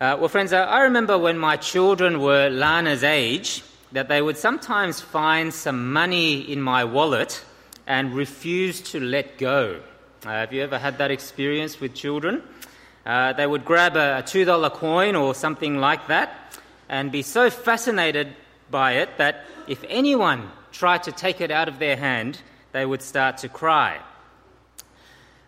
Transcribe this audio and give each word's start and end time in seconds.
Uh, 0.00 0.16
well, 0.18 0.28
friends, 0.30 0.50
uh, 0.50 0.56
I 0.56 0.84
remember 0.84 1.18
when 1.18 1.36
my 1.36 1.58
children 1.58 2.22
were 2.22 2.48
Lana's 2.48 3.04
age 3.04 3.62
that 3.92 4.08
they 4.08 4.22
would 4.22 4.38
sometimes 4.38 4.98
find 4.98 5.52
some 5.52 5.92
money 5.92 6.40
in 6.40 6.62
my 6.62 6.84
wallet 6.84 7.44
and 7.86 8.14
refuse 8.14 8.80
to 8.80 8.98
let 8.98 9.36
go. 9.36 9.78
Uh, 10.24 10.28
have 10.30 10.54
you 10.54 10.62
ever 10.62 10.78
had 10.78 10.96
that 10.96 11.10
experience 11.10 11.80
with 11.80 11.94
children? 11.94 12.42
Uh, 13.04 13.34
they 13.34 13.46
would 13.46 13.66
grab 13.66 13.94
a, 13.94 14.20
a 14.20 14.22
$2 14.22 14.72
coin 14.72 15.16
or 15.16 15.34
something 15.34 15.76
like 15.76 16.06
that 16.06 16.58
and 16.88 17.12
be 17.12 17.20
so 17.20 17.50
fascinated 17.50 18.28
by 18.70 18.92
it 18.92 19.18
that 19.18 19.44
if 19.68 19.84
anyone 19.86 20.50
tried 20.72 21.02
to 21.02 21.12
take 21.12 21.42
it 21.42 21.50
out 21.50 21.68
of 21.68 21.78
their 21.78 21.96
hand, 21.98 22.40
they 22.72 22.86
would 22.86 23.02
start 23.02 23.36
to 23.36 23.50
cry. 23.50 24.00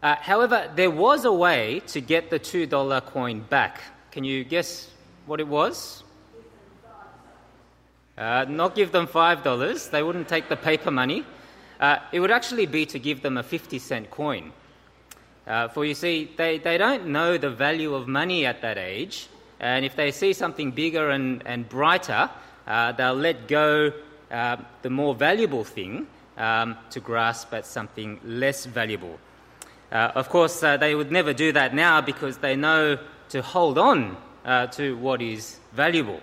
Uh, 0.02 0.16
however, 0.16 0.70
there 0.74 0.90
was 0.90 1.24
a 1.24 1.32
way 1.32 1.80
to 1.86 2.02
get 2.02 2.28
the 2.28 2.38
$2 2.38 3.06
coin 3.06 3.40
back. 3.40 3.80
Can 4.12 4.24
you 4.24 4.44
guess 4.44 4.90
what 5.24 5.40
it 5.40 5.48
was? 5.48 6.04
Uh, 8.18 8.44
not 8.46 8.75
give 8.75 8.93
them 8.93 9.07
$5, 9.07 9.90
they 9.90 10.02
wouldn't 10.02 10.29
take 10.29 10.50
the 10.50 10.57
paper 10.57 10.90
money. 10.90 11.25
Uh, 11.80 11.96
it 12.12 12.21
would 12.21 12.30
actually 12.30 12.66
be 12.66 12.85
to 12.85 12.98
give 12.98 13.22
them 13.22 13.38
a 13.38 13.43
50 13.43 13.79
cent 13.79 14.11
coin. 14.11 14.52
Uh, 15.46 15.68
for 15.68 15.86
you 15.86 15.94
see, 15.94 16.30
they, 16.36 16.58
they 16.58 16.76
don't 16.76 17.07
know 17.07 17.38
the 17.38 17.48
value 17.48 17.94
of 17.94 18.07
money 18.07 18.44
at 18.44 18.61
that 18.61 18.76
age, 18.76 19.29
and 19.61 19.82
if 19.82 19.96
they 19.96 20.11
see 20.11 20.35
something 20.35 20.72
bigger 20.72 21.08
and, 21.08 21.43
and 21.46 21.66
brighter, 21.71 22.29
uh, 22.66 22.93
they'll 22.93 23.14
let 23.14 23.49
go 23.49 23.94
uh, 24.30 24.57
the 24.82 24.90
more 24.90 25.14
valuable 25.14 25.64
thing 25.64 26.07
um, 26.36 26.76
to 26.90 27.00
grasp 27.00 27.54
at 27.54 27.64
something 27.64 28.21
less 28.24 28.66
valuable. 28.66 29.18
Uh, 29.90 30.13
of 30.14 30.29
course, 30.29 30.60
they 30.60 30.94
would 30.94 31.10
never 31.10 31.32
do 31.32 31.50
that 31.52 31.74
now 31.74 32.02
because 32.02 32.36
they 32.38 32.56
know 32.56 32.98
to 33.31 33.42
hold 33.42 33.78
on 33.78 34.17
uh, 34.44 34.67
to 34.69 34.97
what 34.97 35.22
is 35.22 35.58
valuable. 35.72 36.20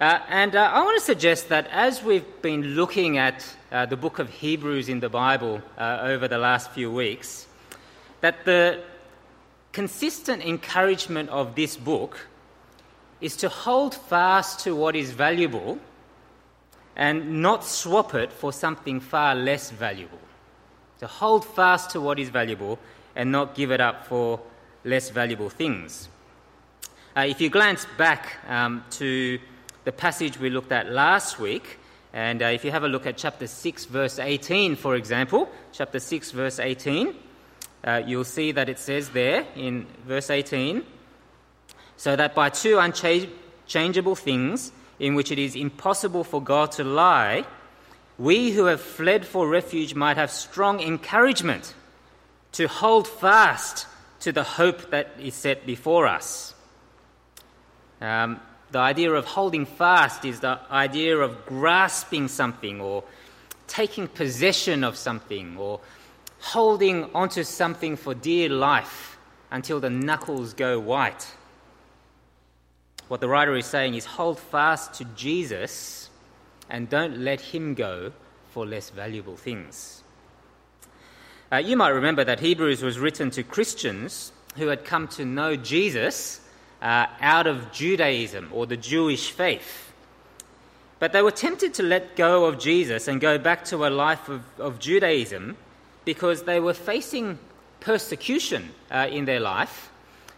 Uh, 0.00 0.20
and 0.28 0.54
uh, 0.54 0.70
I 0.72 0.84
want 0.84 0.96
to 0.98 1.04
suggest 1.04 1.48
that 1.48 1.66
as 1.72 2.04
we've 2.04 2.40
been 2.40 2.76
looking 2.76 3.18
at 3.18 3.44
uh, 3.72 3.84
the 3.86 3.96
book 3.96 4.20
of 4.20 4.30
Hebrews 4.30 4.88
in 4.88 5.00
the 5.00 5.08
Bible 5.08 5.60
uh, 5.76 5.98
over 6.02 6.28
the 6.28 6.38
last 6.38 6.70
few 6.70 6.90
weeks, 6.90 7.48
that 8.20 8.44
the 8.44 8.80
consistent 9.72 10.44
encouragement 10.44 11.30
of 11.30 11.54
this 11.56 11.76
book 11.76 12.28
is 13.20 13.36
to 13.36 13.48
hold 13.48 13.94
fast 13.94 14.60
to 14.60 14.76
what 14.76 14.94
is 14.94 15.10
valuable 15.10 15.78
and 16.94 17.42
not 17.42 17.64
swap 17.64 18.14
it 18.14 18.32
for 18.32 18.52
something 18.52 19.00
far 19.00 19.34
less 19.34 19.70
valuable. 19.70 20.18
To 21.00 21.06
hold 21.06 21.44
fast 21.44 21.90
to 21.90 22.00
what 22.00 22.18
is 22.18 22.28
valuable 22.28 22.78
and 23.16 23.32
not 23.32 23.54
give 23.54 23.70
it 23.70 23.80
up 23.80 24.06
for 24.06 24.40
less 24.88 25.10
valuable 25.10 25.50
things. 25.50 26.08
Uh, 27.16 27.26
if 27.28 27.40
you 27.40 27.50
glance 27.50 27.86
back 27.96 28.36
um, 28.48 28.84
to 28.90 29.38
the 29.88 29.92
passage 29.92 30.38
we 30.38 30.50
looked 30.50 30.70
at 30.70 30.90
last 30.90 31.38
week. 31.38 31.78
And 32.12 32.42
uh, 32.42 32.46
if 32.46 32.62
you 32.62 32.70
have 32.70 32.84
a 32.84 32.88
look 32.88 33.06
at 33.06 33.16
chapter 33.16 33.46
6, 33.46 33.86
verse 33.86 34.18
18, 34.18 34.76
for 34.76 34.96
example, 34.96 35.48
chapter 35.72 35.98
6, 35.98 36.30
verse 36.32 36.58
18, 36.58 37.14
uh, 37.84 38.02
you'll 38.04 38.24
see 38.24 38.52
that 38.52 38.68
it 38.68 38.78
says 38.78 39.08
there 39.08 39.46
in 39.56 39.86
verse 40.06 40.28
18 40.28 40.84
so 41.96 42.16
that 42.16 42.34
by 42.34 42.50
two 42.50 42.78
unchangeable 42.78 44.14
things 44.14 44.72
in 44.98 45.14
which 45.14 45.32
it 45.32 45.38
is 45.38 45.56
impossible 45.56 46.22
for 46.22 46.42
God 46.42 46.70
to 46.72 46.84
lie, 46.84 47.46
we 48.18 48.50
who 48.50 48.66
have 48.66 48.82
fled 48.82 49.24
for 49.24 49.48
refuge 49.48 49.94
might 49.94 50.18
have 50.18 50.30
strong 50.30 50.80
encouragement 50.80 51.74
to 52.52 52.68
hold 52.68 53.08
fast 53.08 53.86
to 54.20 54.32
the 54.32 54.42
hope 54.42 54.90
that 54.90 55.12
is 55.20 55.34
set 55.34 55.66
before 55.66 56.06
us. 56.06 56.54
Um, 58.00 58.40
the 58.70 58.78
idea 58.78 59.12
of 59.12 59.24
holding 59.24 59.64
fast 59.64 60.24
is 60.24 60.40
the 60.40 60.60
idea 60.70 61.16
of 61.16 61.46
grasping 61.46 62.28
something 62.28 62.80
or 62.80 63.04
taking 63.66 64.08
possession 64.08 64.84
of 64.84 64.96
something 64.96 65.56
or 65.56 65.80
holding 66.40 67.04
onto 67.14 67.44
something 67.44 67.96
for 67.96 68.14
dear 68.14 68.48
life 68.48 69.18
until 69.50 69.80
the 69.80 69.90
knuckles 69.90 70.54
go 70.54 70.78
white. 70.78 71.26
What 73.08 73.20
the 73.20 73.28
writer 73.28 73.56
is 73.56 73.66
saying 73.66 73.94
is 73.94 74.04
hold 74.04 74.38
fast 74.38 74.94
to 74.94 75.04
Jesus 75.04 76.10
and 76.68 76.90
don't 76.90 77.18
let 77.18 77.40
him 77.40 77.74
go 77.74 78.12
for 78.50 78.66
less 78.66 78.90
valuable 78.90 79.36
things. 79.36 80.02
Uh, 81.50 81.56
you 81.56 81.78
might 81.78 81.90
remember 81.90 82.24
that 82.24 82.40
Hebrews 82.40 82.82
was 82.82 82.98
written 82.98 83.30
to 83.30 83.42
Christians 83.42 84.32
who 84.56 84.66
had 84.66 84.84
come 84.84 85.08
to 85.08 85.24
know 85.24 85.56
Jesus 85.56 86.40
uh, 86.82 87.06
out 87.20 87.46
of 87.46 87.72
Judaism 87.72 88.50
or 88.52 88.66
the 88.66 88.76
Jewish 88.76 89.30
faith. 89.30 89.92
But 90.98 91.12
they 91.12 91.22
were 91.22 91.30
tempted 91.30 91.74
to 91.74 91.82
let 91.82 92.16
go 92.16 92.44
of 92.44 92.58
Jesus 92.58 93.08
and 93.08 93.18
go 93.18 93.38
back 93.38 93.64
to 93.66 93.86
a 93.86 93.88
life 93.88 94.28
of, 94.28 94.42
of 94.58 94.78
Judaism 94.78 95.56
because 96.04 96.42
they 96.42 96.60
were 96.60 96.74
facing 96.74 97.38
persecution 97.80 98.70
uh, 98.90 99.08
in 99.10 99.24
their 99.24 99.40
life 99.40 99.90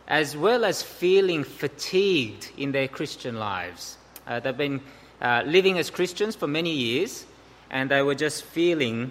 as 0.06 0.36
well 0.36 0.64
as 0.64 0.82
feeling 0.82 1.42
fatigued 1.44 2.50
in 2.56 2.72
their 2.72 2.88
Christian 2.88 3.38
lives. 3.38 3.96
Uh, 4.26 4.38
they've 4.38 4.56
been 4.56 4.80
uh, 5.20 5.42
living 5.44 5.78
as 5.78 5.90
Christians 5.90 6.36
for 6.36 6.46
many 6.46 6.72
years 6.72 7.26
and 7.70 7.90
they 7.90 8.02
were 8.02 8.14
just 8.14 8.44
feeling 8.44 9.10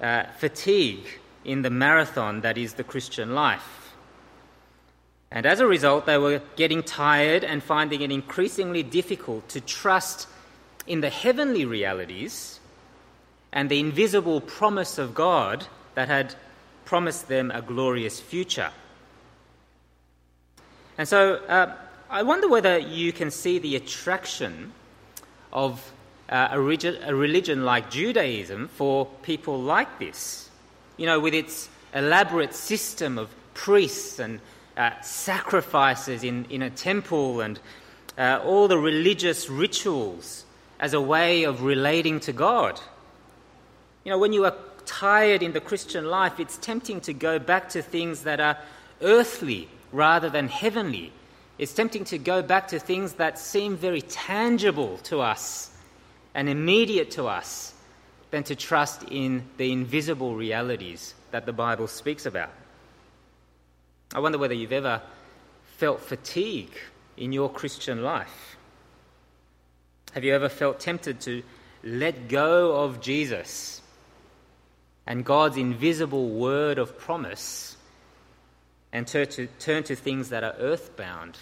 uh, 0.00 0.24
fatigue 0.38 1.06
in 1.44 1.62
the 1.62 1.70
marathon 1.70 2.42
that 2.42 2.58
is 2.58 2.74
the 2.74 2.84
Christian 2.84 3.34
life. 3.34 3.94
And 5.30 5.46
as 5.46 5.60
a 5.60 5.66
result, 5.66 6.06
they 6.06 6.18
were 6.18 6.42
getting 6.56 6.82
tired 6.82 7.44
and 7.44 7.62
finding 7.62 8.02
it 8.02 8.10
increasingly 8.10 8.82
difficult 8.82 9.48
to 9.50 9.60
trust 9.60 10.26
in 10.86 11.00
the 11.00 11.10
heavenly 11.10 11.64
realities 11.64 12.58
and 13.52 13.70
the 13.70 13.78
invisible 13.78 14.40
promise 14.40 14.98
of 14.98 15.14
God 15.14 15.66
that 15.94 16.08
had 16.08 16.34
promised 16.84 17.28
them 17.28 17.52
a 17.52 17.62
glorious 17.62 18.18
future. 18.18 18.70
And 20.98 21.06
so 21.06 21.36
uh, 21.36 21.76
I 22.10 22.24
wonder 22.24 22.48
whether 22.48 22.78
you 22.78 23.12
can 23.12 23.30
see 23.30 23.60
the 23.60 23.76
attraction 23.76 24.72
of 25.52 25.92
uh, 26.28 26.48
a, 26.52 26.58
a 26.58 27.14
religion 27.14 27.64
like 27.64 27.90
Judaism 27.90 28.68
for 28.68 29.06
people 29.22 29.60
like 29.60 30.00
this. 30.00 30.49
You 31.00 31.06
know, 31.06 31.18
with 31.18 31.32
its 31.32 31.70
elaborate 31.94 32.52
system 32.52 33.16
of 33.16 33.30
priests 33.54 34.18
and 34.18 34.38
uh, 34.76 34.90
sacrifices 35.00 36.24
in, 36.24 36.44
in 36.50 36.60
a 36.60 36.68
temple 36.68 37.40
and 37.40 37.58
uh, 38.18 38.42
all 38.44 38.68
the 38.68 38.76
religious 38.76 39.48
rituals 39.48 40.44
as 40.78 40.92
a 40.92 41.00
way 41.00 41.44
of 41.44 41.62
relating 41.62 42.20
to 42.20 42.34
God. 42.34 42.78
You 44.04 44.10
know, 44.10 44.18
when 44.18 44.34
you 44.34 44.44
are 44.44 44.54
tired 44.84 45.42
in 45.42 45.54
the 45.54 45.60
Christian 45.62 46.04
life, 46.04 46.38
it's 46.38 46.58
tempting 46.58 47.00
to 47.00 47.14
go 47.14 47.38
back 47.38 47.70
to 47.70 47.80
things 47.80 48.24
that 48.24 48.38
are 48.38 48.58
earthly 49.00 49.70
rather 49.92 50.28
than 50.28 50.48
heavenly. 50.48 51.14
It's 51.56 51.72
tempting 51.72 52.04
to 52.04 52.18
go 52.18 52.42
back 52.42 52.68
to 52.68 52.78
things 52.78 53.14
that 53.14 53.38
seem 53.38 53.74
very 53.74 54.02
tangible 54.02 54.98
to 55.04 55.22
us 55.22 55.70
and 56.34 56.46
immediate 56.46 57.12
to 57.12 57.26
us 57.26 57.72
than 58.30 58.44
to 58.44 58.54
trust 58.54 59.02
in 59.10 59.44
the 59.56 59.72
invisible 59.72 60.36
realities 60.36 61.14
that 61.30 61.46
the 61.46 61.52
Bible 61.52 61.88
speaks 61.88 62.26
about. 62.26 62.50
I 64.14 64.20
wonder 64.20 64.38
whether 64.38 64.54
you've 64.54 64.72
ever 64.72 65.02
felt 65.76 66.00
fatigue 66.00 66.72
in 67.16 67.32
your 67.32 67.50
Christian 67.50 68.02
life. 68.02 68.56
Have 70.12 70.24
you 70.24 70.34
ever 70.34 70.48
felt 70.48 70.80
tempted 70.80 71.20
to 71.22 71.42
let 71.82 72.28
go 72.28 72.82
of 72.82 73.00
Jesus 73.00 73.80
and 75.06 75.24
God's 75.24 75.56
invisible 75.56 76.28
word 76.28 76.78
of 76.78 76.98
promise 76.98 77.76
and 78.92 79.06
turn 79.06 79.28
to, 79.28 79.46
turn 79.58 79.82
to 79.84 79.94
things 79.94 80.30
that 80.30 80.42
are 80.42 80.54
earthbound 80.58 81.38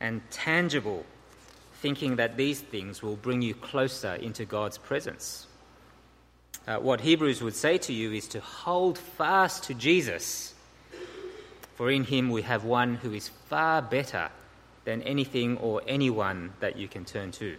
and 0.00 0.22
tangible, 0.30 1.04
thinking 1.74 2.16
that 2.16 2.36
these 2.36 2.60
things 2.60 3.02
will 3.02 3.16
bring 3.16 3.42
you 3.42 3.54
closer 3.54 4.14
into 4.14 4.44
God's 4.44 4.78
presence? 4.78 5.46
Uh, 6.66 6.78
what 6.78 7.00
Hebrews 7.00 7.42
would 7.42 7.54
say 7.54 7.78
to 7.78 7.92
you 7.92 8.12
is 8.12 8.26
to 8.28 8.40
hold 8.40 8.98
fast 8.98 9.64
to 9.64 9.74
Jesus 9.74 10.54
for 11.76 11.90
in 11.90 12.04
him 12.04 12.30
we 12.30 12.40
have 12.40 12.64
one 12.64 12.94
who 12.94 13.12
is 13.12 13.28
far 13.28 13.82
better 13.82 14.30
than 14.86 15.02
anything 15.02 15.58
or 15.58 15.82
anyone 15.86 16.54
that 16.60 16.76
you 16.76 16.88
can 16.88 17.04
turn 17.04 17.30
to. 17.32 17.56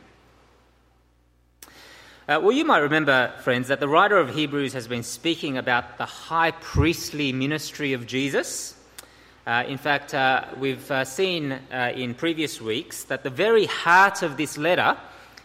Uh, 2.27 2.39
well, 2.42 2.51
you 2.51 2.65
might 2.65 2.80
remember, 2.80 3.31
friends, 3.44 3.68
that 3.68 3.80
the 3.80 3.88
writer 3.88 4.18
of 4.18 4.33
Hebrews 4.33 4.74
has 4.74 4.88
been 4.88 5.04
speaking 5.04 5.57
about 5.57 6.00
the 6.00 6.06
high 6.06 6.50
priestly 6.50 7.31
ministry 7.31 7.94
of 7.94 8.07
Jesus. 8.07 8.75
Uh, 9.45 9.63
in 9.68 9.77
fact, 9.77 10.15
uh, 10.15 10.45
we've 10.57 10.89
uh, 10.89 11.06
seen 11.06 11.51
uh, 11.51 11.94
in 11.95 12.15
previous 12.15 12.59
weeks 12.59 13.04
that 13.04 13.21
the 13.24 13.30
very 13.30 13.68
heart 13.68 14.24
of 14.24 14.36
this 14.36 14.57
letter, 14.57 14.98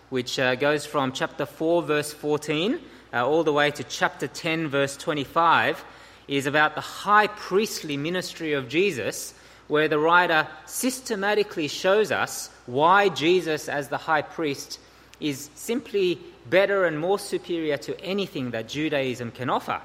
which 0.09 0.39
uh, 0.39 0.55
goes 0.55 0.87
from 0.87 1.13
chapter 1.13 1.45
4, 1.45 1.83
verse 1.83 2.13
14, 2.13 2.81
all 3.13 3.45
the 3.45 3.53
way 3.53 3.71
to 3.71 3.85
chapter 3.85 4.27
10, 4.27 4.69
verse 4.69 4.97
25, 4.97 5.85
is 6.29 6.47
about 6.47 6.75
the 6.75 6.81
high 6.81 7.27
priestly 7.27 7.97
ministry 7.97 8.53
of 8.53 8.69
Jesus, 8.69 9.35
where 9.69 9.89
the 9.89 9.99
writer 9.99 10.47
systematically 10.67 11.69
shows 11.69 12.11
us 12.11 12.51
why 12.67 13.09
Jesus, 13.09 13.69
as 13.69 13.89
the 13.89 13.99
high 13.99 14.23
priest, 14.23 14.79
is 15.21 15.51
simply 15.55 16.19
better 16.49 16.85
and 16.85 16.99
more 16.99 17.19
superior 17.19 17.77
to 17.77 18.01
anything 18.01 18.51
that 18.51 18.69
Judaism 18.69 19.31
can 19.31 19.51
offer 19.51 19.81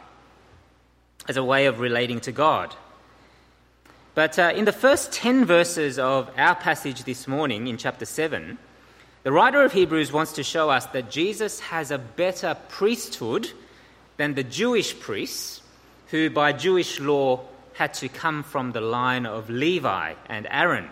as 1.28 1.38
a 1.38 1.44
way 1.44 1.66
of 1.66 1.80
relating 1.80 2.20
to 2.22 2.32
God. 2.32 2.74
But 4.16 4.40
uh, 4.40 4.54
in 4.56 4.66
the 4.66 4.72
first 4.72 5.12
10 5.12 5.46
verses 5.46 6.00
of 6.00 6.32
our 6.38 6.56
passage 6.56 7.04
this 7.04 7.28
morning 7.28 7.68
in 7.68 7.78
chapter 7.78 8.06
7, 8.06 8.58
the 9.24 9.32
writer 9.32 9.62
of 9.64 9.74
Hebrews 9.74 10.12
wants 10.12 10.34
to 10.34 10.44
show 10.44 10.70
us 10.70 10.86
that 10.88 11.12
Jesus 11.12 11.60
has 11.60 11.92
a 11.92 11.98
better 11.98 12.56
priesthood 12.70 13.52
than 14.18 14.36
the 14.36 14.44
Jewish 14.44 15.00
priests, 15.00 15.62
who 16.08 16.30
by 16.30 16.54
Jewish 16.54 17.00
law 17.00 17.42
had 17.74 17.94
to 17.96 18.10
come 18.10 18.44
from 18.44 18.72
the 18.72 18.82
line 18.82 19.26
of 19.26 19.50
Levi 19.50 20.14
and 20.28 20.48
Aaron. 20.50 20.90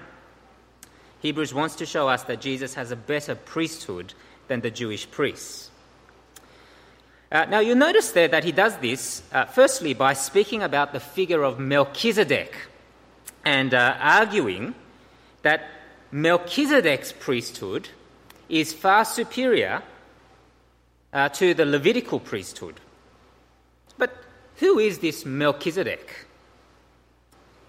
Hebrews 1.22 1.54
wants 1.54 1.76
to 1.78 1.86
show 1.86 2.08
us 2.08 2.24
that 2.24 2.42
Jesus 2.42 2.76
has 2.76 2.92
a 2.92 2.96
better 2.96 3.36
priesthood 3.36 4.14
than 4.48 4.62
the 4.62 4.70
Jewish 4.70 5.10
priests. 5.10 5.72
Uh, 7.32 7.46
now, 7.46 7.60
you'll 7.60 7.76
notice 7.76 8.12
there 8.12 8.28
that 8.28 8.44
he 8.44 8.52
does 8.52 8.78
this, 8.78 9.24
uh, 9.34 9.46
firstly, 9.46 9.94
by 9.94 10.14
speaking 10.14 10.62
about 10.62 10.94
the 10.94 11.00
figure 11.00 11.44
of 11.44 11.60
Melchizedek 11.60 12.56
and 13.44 13.74
uh, 13.74 13.98
arguing 14.00 14.76
that 15.42 15.64
Melchizedek's 16.12 17.12
priesthood 17.12 17.90
is 18.50 18.74
far 18.74 19.06
superior 19.06 19.82
uh, 21.14 21.30
to 21.30 21.54
the 21.54 21.66
Levitical 21.66 22.20
priesthood. 22.20 22.80
But 23.98 24.16
who 24.58 24.80
is 24.80 25.00
this 25.00 25.26
Melchizedek? 25.26 26.26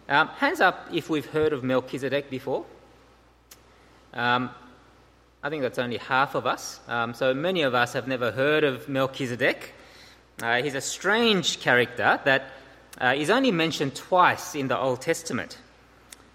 Um, 0.09 0.29
hands 0.29 0.61
up 0.61 0.89
if 0.93 1.11
we've 1.11 1.27
heard 1.27 1.53
of 1.53 1.65
Melchizedek 1.65 2.31
before. 2.31 2.65
Um, 4.13 4.51
I 5.43 5.49
think 5.49 5.63
that's 5.63 5.79
only 5.79 5.99
half 5.99 6.35
of 6.35 6.47
us. 6.47 6.81
Um, 6.89 7.15
so 7.15 7.35
many 7.35 7.63
of 7.63 7.75
us 7.75 7.93
have 7.93 8.09
never 8.09 8.33
heard 8.33 8.65
of 8.65 8.89
Melchizedek. 8.89 9.75
Uh, 10.43 10.63
he's 10.63 10.75
a 10.75 10.81
strange 10.81 11.61
character 11.61 12.21
that 12.25 12.51
uh, 13.01 13.15
is 13.17 13.31
only 13.31 13.51
mentioned 13.51 13.95
twice 13.95 14.55
in 14.55 14.69
the 14.69 14.79
Old 14.79 15.01
Testament. 15.01 15.59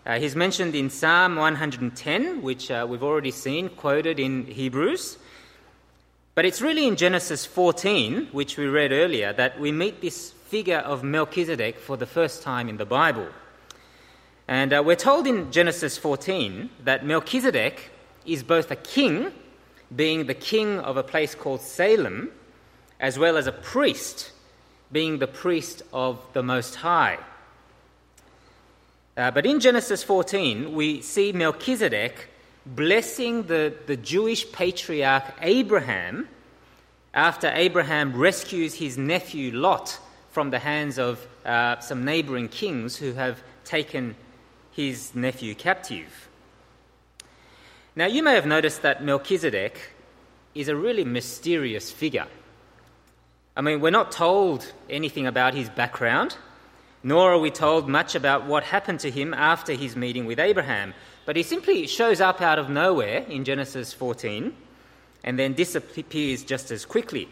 Uh, 0.04 0.18
he's 0.18 0.36
mentioned 0.36 0.74
in 0.74 0.90
Psalm 0.90 1.36
110, 1.36 2.42
which 2.42 2.72
uh, 2.72 2.88
we've 2.90 3.04
already 3.04 3.30
seen 3.30 3.70
quoted 3.70 4.20
in 4.20 4.48
Hebrews. 4.48 5.20
But 6.34 6.44
it's 6.44 6.60
really 6.60 6.88
in 6.88 6.96
Genesis 6.96 7.46
14, 7.46 8.30
which 8.32 8.58
we 8.58 8.66
read 8.66 8.92
earlier, 8.92 9.32
that 9.34 9.60
we 9.60 9.72
meet 9.72 10.02
this 10.02 10.32
figure 10.32 10.80
of 10.80 11.04
Melchizedek 11.04 11.78
for 11.78 11.98
the 11.98 12.08
first 12.08 12.42
time 12.42 12.68
in 12.68 12.78
the 12.78 12.86
Bible. 12.86 13.28
And 14.48 14.74
uh, 14.74 14.82
we're 14.84 14.96
told 14.96 15.28
in 15.28 15.52
Genesis 15.52 16.00
14 16.00 16.72
that 16.84 17.06
Melchizedek 17.06 17.92
is 18.26 18.42
both 18.42 18.72
a 18.72 18.76
king, 18.78 19.32
being 19.96 20.26
the 20.26 20.34
king 20.34 20.80
of 20.80 20.98
a 20.98 21.04
place 21.04 21.36
called 21.36 21.62
Salem, 21.62 22.32
as 23.00 23.20
well 23.20 23.38
as 23.38 23.46
a 23.46 23.52
priest, 23.52 24.32
being 24.92 25.20
the 25.20 25.28
priest 25.28 25.84
of 25.94 26.20
the 26.34 26.42
Most 26.42 26.78
High. 26.78 27.20
Uh, 29.18 29.30
but 29.30 29.46
in 29.46 29.60
Genesis 29.60 30.04
14, 30.04 30.74
we 30.74 31.02
see 31.02 31.34
Melchizedek 31.34 32.30
blessing 32.66 33.44
the, 33.44 33.74
the 33.86 33.98
Jewish 33.98 34.50
patriarch 34.52 35.26
Abraham 35.42 36.30
after 37.14 37.52
Abraham 37.54 38.16
rescues 38.16 38.76
his 38.76 38.98
nephew 38.98 39.52
Lot 39.52 40.00
from 40.30 40.50
the 40.50 40.60
hands 40.60 40.98
of 40.98 41.28
uh, 41.46 41.80
some 41.80 42.06
neighboring 42.06 42.48
kings 42.48 42.96
who 42.96 43.12
have 43.14 43.44
taken 43.66 44.16
his 44.72 45.14
nephew 45.14 45.56
captive. 45.56 46.30
Now, 47.98 48.06
you 48.06 48.24
may 48.24 48.36
have 48.36 48.46
noticed 48.46 48.82
that 48.84 49.04
Melchizedek 49.04 49.78
is 50.56 50.70
a 50.70 50.76
really 50.76 51.04
mysterious 51.04 51.92
figure. 51.92 52.28
I 53.58 53.62
mean, 53.62 53.82
we're 53.82 53.90
not 53.90 54.14
told 54.14 54.72
anything 54.90 55.28
about 55.28 55.54
his 55.54 55.70
background 55.70 56.38
nor 57.04 57.34
are 57.34 57.40
we 57.40 57.52
told 57.52 57.90
much 57.90 58.16
about 58.16 58.46
what 58.46 58.64
happened 58.64 59.00
to 59.00 59.12
him 59.12 59.34
after 59.34 59.74
his 59.74 59.96
meeting 59.96 60.26
with 60.26 60.40
Abraham. 60.40 60.94
But 61.26 61.36
he 61.36 61.44
simply 61.44 61.88
shows 61.88 62.22
up 62.22 62.42
out 62.42 62.60
of 62.60 62.70
nowhere 62.70 63.26
in 63.28 63.44
Genesis 63.44 63.94
14 63.94 64.56
and 65.24 65.40
then 65.40 65.54
disappears 65.54 66.44
just 66.44 66.72
as 66.72 66.86
quickly. 66.86 67.28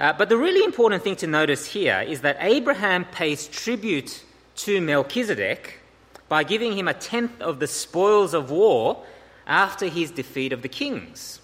Uh, 0.00 0.12
but 0.12 0.28
the 0.28 0.36
really 0.36 0.64
important 0.64 1.02
thing 1.02 1.16
to 1.16 1.26
notice 1.26 1.66
here 1.66 2.04
is 2.06 2.22
that 2.22 2.36
Abraham 2.40 3.04
pays 3.04 3.46
tribute 3.46 4.24
to 4.56 4.80
Melchizedek 4.80 5.80
by 6.28 6.42
giving 6.42 6.76
him 6.76 6.88
a 6.88 6.94
tenth 6.94 7.40
of 7.40 7.60
the 7.60 7.66
spoils 7.66 8.34
of 8.34 8.50
war 8.50 9.04
after 9.46 9.86
his 9.86 10.10
defeat 10.10 10.52
of 10.52 10.62
the 10.62 10.68
kings. 10.68 11.40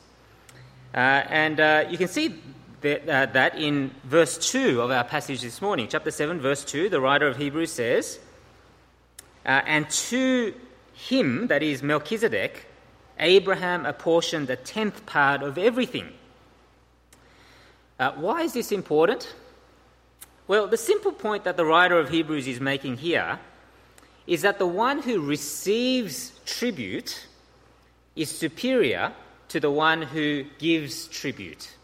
Uh, 0.95 0.99
and 0.99 1.61
uh, 1.61 1.85
you 1.91 1.99
can 1.99 2.09
see 2.09 2.35
that, 2.81 3.09
uh, 3.09 3.27
that 3.33 3.59
in 3.59 3.91
verse 4.05 4.39
2 4.51 4.81
of 4.81 4.91
our 4.91 5.05
passage 5.05 5.43
this 5.43 5.61
morning, 5.61 5.89
chapter 5.89 6.11
7, 6.11 6.41
verse 6.41 6.65
2, 6.65 6.89
the 6.89 7.01
writer 7.01 7.27
of 7.27 7.37
Hebrews 7.37 7.73
says, 7.73 8.19
uh, 9.45 9.63
And 9.67 9.89
to 9.91 10.55
him, 10.95 11.49
that 11.49 11.63
is 11.63 11.83
Melchizedek, 11.83 12.67
Abraham 13.19 13.85
apportioned 13.85 14.49
a 14.51 14.57
tenth 14.57 15.07
part 15.07 15.43
of 15.43 15.59
everything. 15.59 16.13
Uh, 17.99 18.13
why 18.13 18.43
is 18.43 18.53
this 18.53 18.71
important? 18.71 19.35
Well, 20.47 20.69
the 20.69 20.77
simple 20.77 21.13
point 21.13 21.45
that 21.45 21.57
the 21.57 21.65
writer 21.65 21.99
of 21.99 22.09
Hebrews 22.09 22.47
is 22.47 22.61
making 22.61 22.99
here 22.99 23.41
is 24.27 24.43
that 24.43 24.59
the 24.59 24.67
one 24.67 25.03
who 25.03 25.21
receives 25.21 26.33
tribute 26.47 27.27
is 28.15 28.31
superior 28.31 29.13
to 29.49 29.59
the 29.59 29.71
one 29.71 30.03
who 30.03 30.45
gives 30.59 31.09
tribute. 31.09 31.75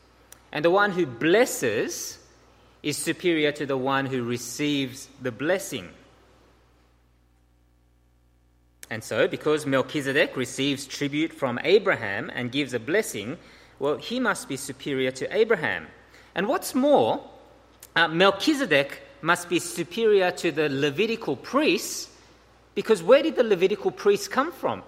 And 0.55 0.65
the 0.65 0.71
one 0.71 0.93
who 0.93 1.05
blesses 1.05 2.19
is 2.83 2.97
superior 2.97 3.51
to 3.53 3.67
the 3.67 3.77
one 3.77 4.07
who 4.07 4.23
receives 4.23 5.09
the 5.21 5.33
blessing. 5.33 5.89
And 8.89 9.03
so, 9.03 9.27
because 9.27 9.67
Melchizedek 9.67 10.37
receives 10.37 10.87
tribute 10.87 11.33
from 11.33 11.59
Abraham 11.65 12.31
and 12.33 12.53
gives 12.53 12.73
a 12.73 12.79
blessing, 12.79 13.37
well, 13.81 13.97
he 13.97 14.21
must 14.21 14.49
be 14.49 14.57
superior 14.57 15.11
to 15.13 15.37
Abraham. 15.37 15.89
And 16.37 16.47
what's 16.47 16.75
more, 16.75 17.29
uh, 17.97 18.07
Melchizedek 18.09 19.03
must 19.23 19.49
be 19.49 19.59
superior 19.59 20.31
to 20.31 20.53
the 20.53 20.69
Levitical 20.69 21.35
priests 21.35 22.11
because 22.75 23.03
where 23.03 23.23
did 23.23 23.37
the 23.37 23.45
Levitical 23.45 23.91
priests 23.91 24.29
come 24.29 24.53
from? 24.53 24.83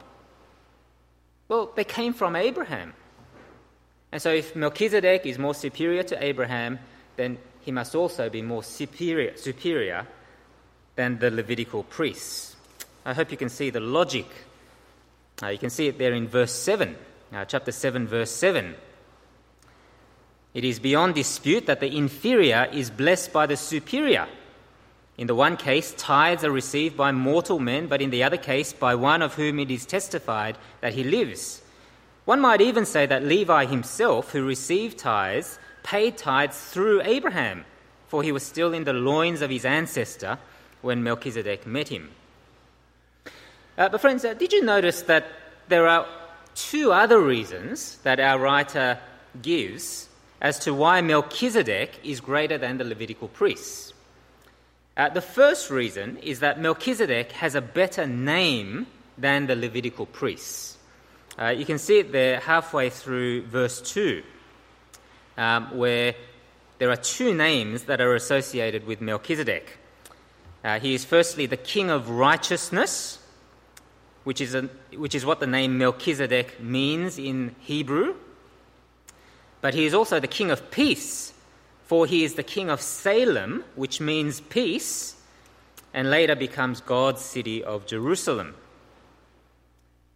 Well, 1.49 1.73
they 1.75 1.85
came 1.85 2.13
from 2.13 2.37
Abraham. 2.37 2.93
And 4.13 4.23
so, 4.23 4.33
if 4.33 4.55
Melchizedek 4.55 5.27
is 5.27 5.39
more 5.39 5.55
superior 5.55 6.03
to 6.05 6.25
Abraham, 6.25 6.79
then 7.17 7.39
he 7.61 7.73
must 7.73 7.95
also 7.95 8.31
be 8.31 8.43
more 8.43 8.63
superior, 8.63 9.37
superior 9.37 10.07
than 10.95 11.19
the 11.19 11.31
Levitical 11.31 11.83
priests. 11.83 12.57
I 13.05 13.15
hope 13.15 13.31
you 13.31 13.37
can 13.37 13.49
see 13.49 13.71
the 13.71 13.81
logic. 13.81 14.27
Uh, 15.43 15.49
you 15.49 15.59
can 15.59 15.71
see 15.71 15.89
it 15.89 15.99
there 15.99 16.13
in 16.13 16.29
verse 16.29 16.53
7, 16.53 16.97
uh, 17.33 17.45
chapter 17.45 17.73
7, 17.73 18.07
verse 18.07 18.31
7. 18.31 18.75
It 20.55 20.65
is 20.65 20.79
beyond 20.79 21.15
dispute 21.15 21.67
that 21.67 21.81
the 21.81 21.95
inferior 21.95 22.69
is 22.73 22.91
blessed 22.91 23.33
by 23.33 23.47
the 23.47 23.57
superior. 23.57 24.27
In 25.19 25.27
the 25.27 25.35
one 25.35 25.57
case, 25.57 25.95
tithes 25.97 26.45
are 26.45 26.51
received 26.51 26.97
by 26.97 27.13
mortal 27.13 27.59
men, 27.59 27.87
but 27.87 28.01
in 28.01 28.11
the 28.11 28.23
other 28.23 28.37
case, 28.37 28.73
by 28.73 28.95
one 28.95 29.23
of 29.23 29.35
whom 29.35 29.59
it 29.59 29.71
is 29.71 29.87
testified 29.87 30.57
that 30.81 30.95
he 30.95 31.05
lives. 31.05 31.63
One 32.27 32.41
might 32.41 32.61
even 32.61 32.85
say 32.85 33.07
that 33.07 33.23
Levi 33.23 33.67
himself, 33.67 34.33
who 34.33 34.45
received 34.45 34.99
tithes, 34.99 35.61
paid 35.85 36.19
tithes 36.19 36.61
through 36.61 37.03
Abraham, 37.03 37.65
for 38.09 38.23
he 38.25 38.33
was 38.33 38.43
still 38.43 38.75
in 38.75 38.83
the 38.83 38.93
loins 38.93 39.43
of 39.43 39.51
his 39.51 39.65
ancestor 39.65 40.39
when 40.83 41.05
Melchizedek 41.05 41.67
met 41.67 41.89
him. 41.89 42.11
Uh, 43.79 43.89
but, 43.89 44.01
friends, 44.01 44.25
uh, 44.25 44.35
did 44.35 44.53
you 44.53 44.65
notice 44.65 45.03
that 45.03 45.27
there 45.69 45.87
are 45.87 46.05
two 46.57 46.91
other 46.91 47.21
reasons 47.21 47.99
that 47.99 48.19
our 48.19 48.41
writer 48.41 48.99
gives 49.41 50.09
as 50.41 50.59
to 50.61 50.75
why 50.75 51.01
Melchizedek 51.03 52.01
is 52.03 52.21
greater 52.21 52.59
than 52.59 52.79
the 52.79 52.85
Levitical 52.85 53.29
priests? 53.29 53.93
Uh, 54.97 55.11
the 55.11 55.21
first 55.21 55.71
reason 55.71 56.17
is 56.19 56.41
that 56.41 56.59
Melchizedek 56.59 57.31
has 57.33 57.55
a 57.55 57.61
better 57.61 58.05
name 58.05 58.89
than 59.17 59.47
the 59.47 59.55
Levitical 59.55 60.07
priests. 60.07 60.76
Uh, 61.39 61.49
you 61.49 61.65
can 61.67 61.79
see 61.79 61.99
it 61.99 62.13
there 62.13 62.41
halfway 62.41 62.89
through 62.89 63.43
verse 63.43 63.81
2, 63.83 64.23
um, 65.37 65.77
where 65.77 66.15
there 66.79 66.91
are 66.91 66.97
two 66.97 67.35
names 67.35 67.85
that 67.85 68.01
are 68.01 68.15
associated 68.15 68.87
with 68.87 69.01
Melchizedek. 69.01 69.79
Uh, 70.65 70.81
he 70.81 70.95
is 70.95 71.05
firstly 71.05 71.47
the 71.47 71.57
King 71.57 71.91
of 71.91 72.09
Righteousness, 72.09 73.19
which 74.25 74.41
is, 74.41 74.55
a, 74.55 74.63
which 74.97 75.15
is 75.15 75.27
what 75.27 75.41
the 75.41 75.47
name 75.47 75.77
Melchizedek 75.79 76.61
means 76.61 77.19
in 77.19 77.55
Hebrew. 77.61 78.15
But 79.61 79.75
he 79.75 79.85
is 79.85 79.95
also 79.95 80.19
the 80.21 80.27
King 80.27 80.51
of 80.51 80.71
Peace, 80.71 81.35
for 81.85 82.07
he 82.07 82.25
is 82.25 82.35
the 82.35 82.43
King 82.43 82.71
of 82.71 82.81
Salem, 82.81 83.63
which 83.75 84.01
means 84.01 84.41
peace. 84.41 85.17
and 85.97 86.11
later 86.11 86.37
becomes 86.37 86.83
God's 86.83 87.23
city 87.23 87.65
of 87.65 87.87
Jerusalem. 87.87 88.55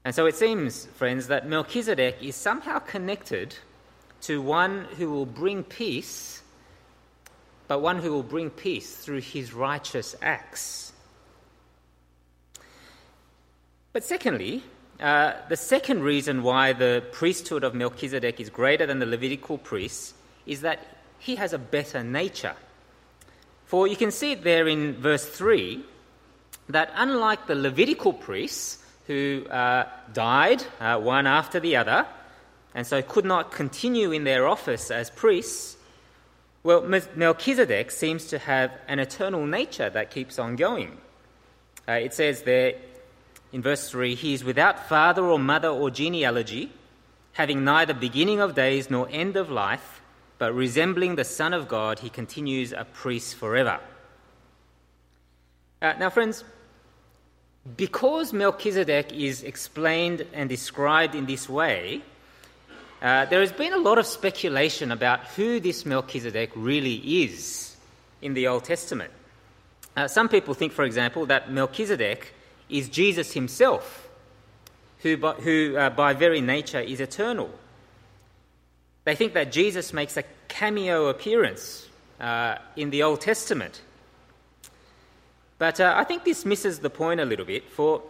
And 0.04 0.14
so 0.14 0.26
it 0.26 0.34
seems, 0.34 0.86
friends, 0.86 1.26
that 1.28 1.46
Melchizedek 1.46 2.16
is 2.22 2.34
somehow 2.34 2.78
connected 2.78 3.56
to 4.22 4.40
one 4.40 4.86
who 4.96 5.10
will 5.10 5.26
bring 5.26 5.62
peace, 5.62 6.42
but 7.68 7.80
one 7.80 7.98
who 7.98 8.10
will 8.12 8.22
bring 8.22 8.50
peace 8.50 8.96
through 8.96 9.20
his 9.20 9.52
righteous 9.52 10.16
acts. 10.22 10.92
But 13.92 14.04
secondly, 14.04 14.62
uh, 15.00 15.32
the 15.48 15.56
second 15.56 16.02
reason 16.02 16.42
why 16.42 16.72
the 16.72 17.02
priesthood 17.12 17.64
of 17.64 17.74
Melchizedek 17.74 18.40
is 18.40 18.50
greater 18.50 18.86
than 18.86 19.00
the 19.00 19.06
Levitical 19.06 19.58
priests 19.58 20.14
is 20.46 20.60
that 20.60 20.86
he 21.18 21.36
has 21.36 21.52
a 21.52 21.58
better 21.58 22.02
nature. 22.04 22.54
For 23.66 23.86
you 23.86 23.96
can 23.96 24.10
see 24.10 24.32
it 24.32 24.42
there 24.44 24.66
in 24.66 24.94
verse 24.94 25.26
3 25.26 25.84
that 26.68 26.90
unlike 26.94 27.46
the 27.46 27.54
Levitical 27.54 28.12
priests 28.12 28.79
who 29.10 29.44
uh, 29.50 29.88
died 30.12 30.62
uh, 30.78 30.96
one 30.96 31.26
after 31.26 31.58
the 31.58 31.74
other 31.74 32.06
and 32.76 32.86
so 32.86 33.02
could 33.02 33.24
not 33.24 33.50
continue 33.50 34.12
in 34.12 34.22
their 34.22 34.46
office 34.46 34.88
as 34.88 35.10
priests, 35.10 35.76
well, 36.62 36.82
Melchizedek 37.16 37.90
seems 37.90 38.26
to 38.26 38.38
have 38.38 38.70
an 38.86 39.00
eternal 39.00 39.44
nature 39.44 39.90
that 39.90 40.12
keeps 40.12 40.38
on 40.38 40.54
going. 40.54 40.96
Uh, 41.88 41.94
it 41.94 42.14
says 42.14 42.42
there 42.42 42.74
in 43.52 43.62
verse 43.62 43.90
3 43.90 44.14
he 44.14 44.32
is 44.32 44.44
without 44.44 44.88
father 44.88 45.24
or 45.24 45.40
mother 45.40 45.70
or 45.70 45.90
genealogy, 45.90 46.70
having 47.32 47.64
neither 47.64 47.94
beginning 47.94 48.38
of 48.38 48.54
days 48.54 48.90
nor 48.90 49.08
end 49.10 49.36
of 49.36 49.50
life 49.50 50.00
but 50.38 50.54
resembling 50.54 51.16
the 51.16 51.24
Son 51.24 51.52
of 51.52 51.66
God, 51.66 51.98
he 51.98 52.10
continues 52.10 52.70
a 52.70 52.84
priest 52.84 53.34
forever. 53.34 53.80
Uh, 55.82 55.94
now, 55.98 56.10
friends, 56.10 56.44
because 57.76 58.32
Melchizedek 58.32 59.12
is 59.12 59.42
explained 59.42 60.26
and 60.32 60.48
described 60.48 61.14
in 61.14 61.26
this 61.26 61.48
way, 61.48 62.02
uh, 63.02 63.26
there 63.26 63.40
has 63.40 63.52
been 63.52 63.72
a 63.72 63.78
lot 63.78 63.98
of 63.98 64.06
speculation 64.06 64.92
about 64.92 65.20
who 65.36 65.60
this 65.60 65.86
Melchizedek 65.86 66.50
really 66.54 67.22
is 67.22 67.76
in 68.22 68.34
the 68.34 68.48
Old 68.48 68.64
Testament. 68.64 69.10
Uh, 69.96 70.06
some 70.08 70.28
people 70.28 70.54
think, 70.54 70.72
for 70.72 70.84
example, 70.84 71.26
that 71.26 71.50
Melchizedek 71.50 72.32
is 72.68 72.88
Jesus 72.88 73.32
himself, 73.32 74.08
who, 74.98 75.16
by, 75.16 75.32
who 75.32 75.76
uh, 75.76 75.90
by 75.90 76.12
very 76.12 76.40
nature 76.40 76.80
is 76.80 77.00
eternal. 77.00 77.50
They 79.04 79.14
think 79.14 79.34
that 79.34 79.50
Jesus 79.50 79.92
makes 79.92 80.16
a 80.16 80.24
cameo 80.48 81.08
appearance 81.08 81.88
uh, 82.20 82.56
in 82.76 82.90
the 82.90 83.02
Old 83.02 83.20
Testament. 83.20 83.80
But 85.60 85.78
uh, 85.78 85.92
I 85.94 86.04
think 86.04 86.24
this 86.24 86.46
misses 86.46 86.78
the 86.78 86.88
point 86.88 87.20
a 87.20 87.24
little 87.26 87.44
bit, 87.44 87.68
for 87.68 88.02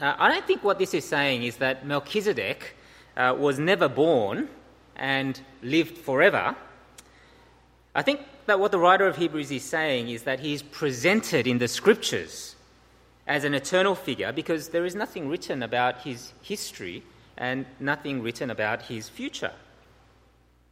uh, 0.00 0.16
I 0.18 0.28
don't 0.28 0.44
think 0.44 0.64
what 0.64 0.76
this 0.76 0.92
is 0.92 1.04
saying 1.04 1.44
is 1.44 1.58
that 1.58 1.86
Melchizedek 1.86 2.74
uh, 3.16 3.32
was 3.38 3.60
never 3.60 3.88
born 3.88 4.48
and 4.96 5.40
lived 5.62 5.96
forever. 5.96 6.56
I 7.94 8.02
think 8.02 8.22
that 8.46 8.58
what 8.58 8.72
the 8.72 8.80
writer 8.80 9.06
of 9.06 9.16
Hebrews 9.16 9.52
is 9.52 9.62
saying 9.62 10.08
is 10.08 10.24
that 10.24 10.40
he 10.40 10.52
is 10.52 10.62
presented 10.62 11.46
in 11.46 11.58
the 11.58 11.68
scriptures 11.68 12.56
as 13.28 13.44
an 13.44 13.54
eternal 13.54 13.94
figure 13.94 14.32
because 14.32 14.70
there 14.70 14.84
is 14.84 14.96
nothing 14.96 15.28
written 15.28 15.62
about 15.62 16.00
his 16.00 16.32
history 16.42 17.04
and 17.36 17.66
nothing 17.78 18.20
written 18.20 18.50
about 18.50 18.82
his 18.82 19.08
future 19.08 19.52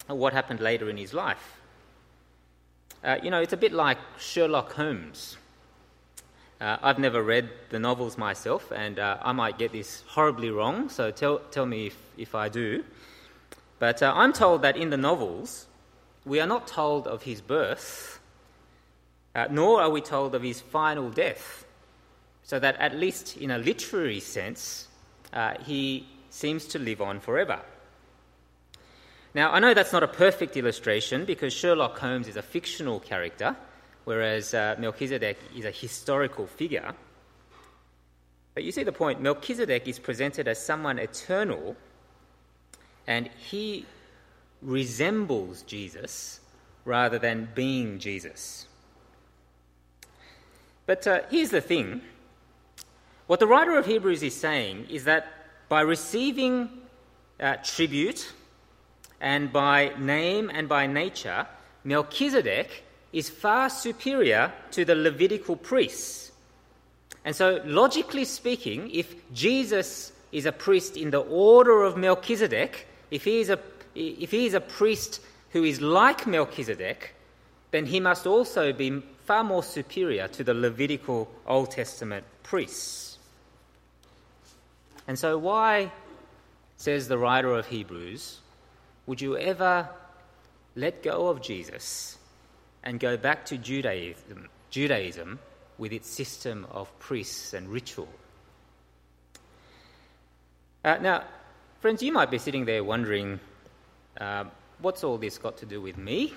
or 0.08 0.16
what 0.16 0.32
happened 0.32 0.58
later 0.58 0.90
in 0.90 0.96
his 0.96 1.14
life. 1.14 1.60
Uh, 3.04 3.18
you 3.22 3.30
know, 3.30 3.40
it's 3.40 3.52
a 3.52 3.56
bit 3.56 3.72
like 3.72 3.98
Sherlock 4.18 4.72
Holmes. 4.72 5.36
Uh, 6.62 6.78
I've 6.80 7.00
never 7.00 7.20
read 7.24 7.50
the 7.70 7.80
novels 7.80 8.16
myself, 8.16 8.70
and 8.70 9.00
uh, 9.00 9.18
I 9.20 9.32
might 9.32 9.58
get 9.58 9.72
this 9.72 10.04
horribly 10.06 10.48
wrong, 10.48 10.88
so 10.90 11.10
tell, 11.10 11.40
tell 11.50 11.66
me 11.66 11.88
if, 11.88 11.96
if 12.16 12.36
I 12.36 12.48
do. 12.48 12.84
But 13.80 14.00
uh, 14.00 14.12
I'm 14.14 14.32
told 14.32 14.62
that 14.62 14.76
in 14.76 14.90
the 14.90 14.96
novels, 14.96 15.66
we 16.24 16.38
are 16.38 16.46
not 16.46 16.68
told 16.68 17.08
of 17.08 17.24
his 17.24 17.40
birth, 17.40 18.20
uh, 19.34 19.48
nor 19.50 19.82
are 19.82 19.90
we 19.90 20.00
told 20.00 20.36
of 20.36 20.44
his 20.44 20.60
final 20.60 21.10
death. 21.10 21.66
So 22.44 22.60
that, 22.60 22.76
at 22.76 22.94
least 22.94 23.36
in 23.38 23.50
a 23.50 23.58
literary 23.58 24.20
sense, 24.20 24.86
uh, 25.32 25.54
he 25.64 26.06
seems 26.30 26.66
to 26.66 26.78
live 26.78 27.02
on 27.02 27.18
forever. 27.18 27.58
Now, 29.34 29.50
I 29.50 29.58
know 29.58 29.74
that's 29.74 29.92
not 29.92 30.04
a 30.04 30.08
perfect 30.08 30.56
illustration 30.56 31.24
because 31.24 31.52
Sherlock 31.52 31.98
Holmes 31.98 32.28
is 32.28 32.36
a 32.36 32.42
fictional 32.42 33.00
character, 33.00 33.56
whereas 34.04 34.54
uh, 34.54 34.76
Melchizedek 34.78 35.38
is 35.56 35.64
a 35.64 35.70
historical 35.70 36.46
figure. 36.46 36.94
But 38.54 38.64
you 38.64 38.72
see 38.72 38.82
the 38.82 38.92
point 38.92 39.20
Melchizedek 39.20 39.88
is 39.88 39.98
presented 39.98 40.48
as 40.48 40.64
someone 40.64 40.98
eternal, 40.98 41.76
and 43.06 43.28
he 43.50 43.86
resembles 44.60 45.62
Jesus 45.62 46.40
rather 46.84 47.18
than 47.18 47.48
being 47.54 47.98
Jesus. 47.98 48.66
But 50.86 51.06
uh, 51.06 51.20
here's 51.30 51.50
the 51.50 51.60
thing 51.60 52.02
what 53.26 53.40
the 53.40 53.46
writer 53.46 53.78
of 53.78 53.86
Hebrews 53.86 54.22
is 54.22 54.34
saying 54.34 54.86
is 54.90 55.04
that 55.04 55.26
by 55.68 55.80
receiving 55.80 56.68
uh, 57.40 57.56
tribute, 57.62 58.32
and 59.22 59.52
by 59.52 59.92
name 59.98 60.50
and 60.52 60.68
by 60.68 60.86
nature, 60.86 61.46
Melchizedek 61.84 62.84
is 63.12 63.28
far 63.28 63.68
superior 63.68 64.52
to 64.70 64.84
the 64.84 64.94
Levitical 64.94 65.56
priests. 65.56 66.32
And 67.24 67.36
so, 67.36 67.60
logically 67.64 68.24
speaking, 68.24 68.90
if 68.90 69.14
Jesus 69.32 70.12
is 70.32 70.46
a 70.46 70.52
priest 70.52 70.96
in 70.96 71.10
the 71.10 71.20
order 71.20 71.82
of 71.82 71.96
Melchizedek, 71.96 72.86
if 73.10 73.24
he 73.24 73.40
is 73.40 73.50
a, 73.50 73.58
if 73.94 74.30
he 74.30 74.46
is 74.46 74.54
a 74.54 74.60
priest 74.60 75.20
who 75.50 75.62
is 75.62 75.80
like 75.80 76.26
Melchizedek, 76.26 77.14
then 77.70 77.86
he 77.86 78.00
must 78.00 78.26
also 78.26 78.72
be 78.72 79.02
far 79.24 79.44
more 79.44 79.62
superior 79.62 80.26
to 80.28 80.42
the 80.42 80.54
Levitical 80.54 81.30
Old 81.46 81.70
Testament 81.70 82.24
priests. 82.42 83.18
And 85.06 85.18
so, 85.18 85.38
why, 85.38 85.92
says 86.76 87.06
the 87.06 87.18
writer 87.18 87.52
of 87.54 87.66
Hebrews, 87.66 88.40
would 89.06 89.20
you 89.20 89.36
ever 89.36 89.88
let 90.74 91.02
go 91.02 91.28
of 91.28 91.42
Jesus 91.42 92.18
and 92.82 92.98
go 92.98 93.16
back 93.16 93.46
to 93.46 93.58
Judaism, 93.58 94.48
Judaism 94.70 95.38
with 95.78 95.92
its 95.92 96.08
system 96.08 96.66
of 96.70 96.98
priests 96.98 97.54
and 97.54 97.68
ritual? 97.68 98.08
Uh, 100.84 100.98
now, 101.00 101.24
friends, 101.80 102.02
you 102.02 102.12
might 102.12 102.30
be 102.30 102.38
sitting 102.38 102.64
there 102.64 102.82
wondering 102.82 103.38
uh, 104.20 104.44
what's 104.80 105.04
all 105.04 105.16
this 105.16 105.38
got 105.38 105.58
to 105.58 105.66
do 105.66 105.80
with 105.80 105.96
me? 105.96 106.34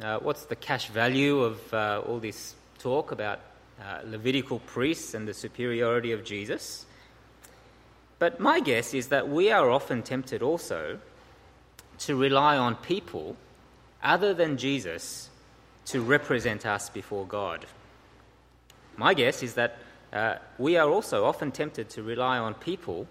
Uh, 0.00 0.18
what's 0.18 0.44
the 0.44 0.56
cash 0.56 0.88
value 0.88 1.40
of 1.40 1.74
uh, 1.74 2.02
all 2.06 2.18
this 2.18 2.54
talk 2.78 3.10
about 3.10 3.40
uh, 3.80 4.00
Levitical 4.04 4.60
priests 4.60 5.14
and 5.14 5.26
the 5.26 5.34
superiority 5.34 6.12
of 6.12 6.24
Jesus? 6.24 6.86
But 8.18 8.40
my 8.40 8.60
guess 8.60 8.94
is 8.94 9.08
that 9.08 9.28
we 9.28 9.50
are 9.50 9.70
often 9.70 10.02
tempted 10.02 10.42
also 10.42 10.98
to 12.00 12.16
rely 12.16 12.56
on 12.56 12.76
people 12.76 13.36
other 14.02 14.34
than 14.34 14.56
Jesus 14.56 15.30
to 15.88 16.02
represent 16.02 16.66
us 16.66 16.90
before 16.90 17.24
God. 17.26 17.64
My 18.96 19.14
guess 19.14 19.42
is 19.42 19.54
that 19.54 19.78
uh, 20.12 20.36
we 20.58 20.76
are 20.76 20.88
also 20.88 21.24
often 21.24 21.50
tempted 21.50 21.88
to 21.90 22.02
rely 22.02 22.38
on 22.38 22.54
people 22.54 23.06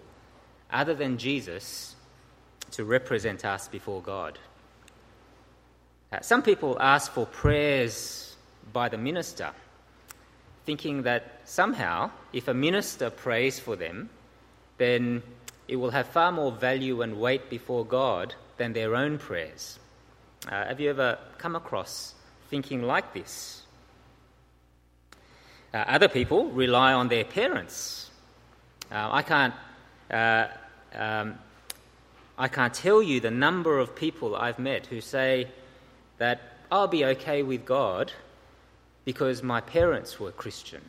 other 0.70 0.94
than 0.94 1.18
Jesus 1.18 1.96
to 2.72 2.84
represent 2.84 3.44
us 3.44 3.68
before 3.68 4.02
God. 4.02 4.38
Uh, 6.12 6.20
some 6.20 6.42
people 6.42 6.76
ask 6.80 7.10
for 7.12 7.26
prayers 7.26 8.36
by 8.72 8.88
the 8.88 8.98
minister, 8.98 9.50
thinking 10.64 11.02
that 11.02 11.40
somehow, 11.44 12.10
if 12.32 12.48
a 12.48 12.54
minister 12.54 13.10
prays 13.10 13.58
for 13.58 13.76
them, 13.76 14.08
then 14.76 15.22
it 15.66 15.76
will 15.76 15.90
have 15.90 16.06
far 16.08 16.30
more 16.30 16.52
value 16.52 17.02
and 17.02 17.20
weight 17.20 17.50
before 17.50 17.84
God 17.84 18.34
than 18.56 18.72
their 18.72 18.94
own 18.94 19.18
prayers. 19.18 19.78
Uh, 20.46 20.66
have 20.66 20.80
you 20.80 20.90
ever 20.90 21.18
come 21.38 21.56
across 21.56 22.14
thinking 22.48 22.82
like 22.82 23.12
this? 23.14 23.62
Uh, 25.72 25.78
other 25.78 26.08
people 26.08 26.46
rely 26.50 26.92
on 26.92 27.08
their 27.08 27.24
parents. 27.24 28.10
Uh, 28.90 29.08
I 29.12 29.22
can't. 29.22 29.54
Uh, 30.10 30.46
um, 30.94 31.38
I 32.38 32.48
can't 32.48 32.72
tell 32.72 33.02
you 33.02 33.20
the 33.20 33.30
number 33.30 33.78
of 33.78 33.96
people 33.96 34.36
I've 34.36 34.58
met 34.58 34.86
who 34.86 35.00
say 35.00 35.48
that 36.18 36.40
I'll 36.70 36.88
be 36.88 37.04
okay 37.04 37.42
with 37.42 37.64
God 37.64 38.12
because 39.04 39.42
my 39.42 39.60
parents 39.60 40.20
were 40.20 40.30
Christian 40.30 40.82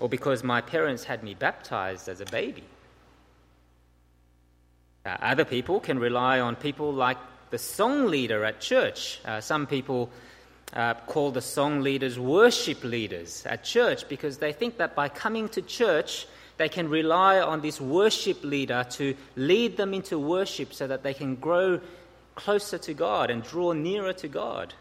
or 0.00 0.08
because 0.08 0.44
my 0.44 0.60
parents 0.60 1.04
had 1.04 1.22
me 1.22 1.34
baptized 1.34 2.08
as 2.08 2.20
a 2.20 2.26
baby. 2.26 2.64
Uh, 5.04 5.16
other 5.20 5.44
people 5.44 5.80
can 5.80 5.98
rely 5.98 6.40
on 6.40 6.54
people 6.54 6.92
like 6.92 7.18
the 7.50 7.58
song 7.58 8.06
leader 8.06 8.44
at 8.44 8.60
church. 8.60 9.20
Uh, 9.24 9.40
some 9.40 9.66
people 9.66 10.10
uh, 10.72 10.94
call 10.94 11.30
the 11.30 11.40
song 11.40 11.80
leaders 11.80 12.18
worship 12.18 12.82
leaders 12.82 13.44
at 13.46 13.64
church 13.64 14.08
because 14.08 14.38
they 14.38 14.52
think 14.52 14.78
that 14.78 14.94
by 14.94 15.08
coming 15.08 15.48
to 15.50 15.62
church, 15.62 16.26
they 16.56 16.68
can 16.68 16.88
rely 16.88 17.40
on 17.40 17.60
this 17.60 17.80
worship 17.80 18.42
leader 18.42 18.84
to 18.90 19.14
lead 19.36 19.76
them 19.76 19.94
into 19.94 20.18
worship 20.18 20.72
so 20.72 20.86
that 20.86 21.02
they 21.02 21.14
can 21.14 21.36
grow 21.36 21.80
closer 22.34 22.78
to 22.78 22.94
God 22.94 23.30
and 23.30 23.42
draw 23.42 23.72
nearer 23.72 24.12
to 24.14 24.28
God. 24.28 24.74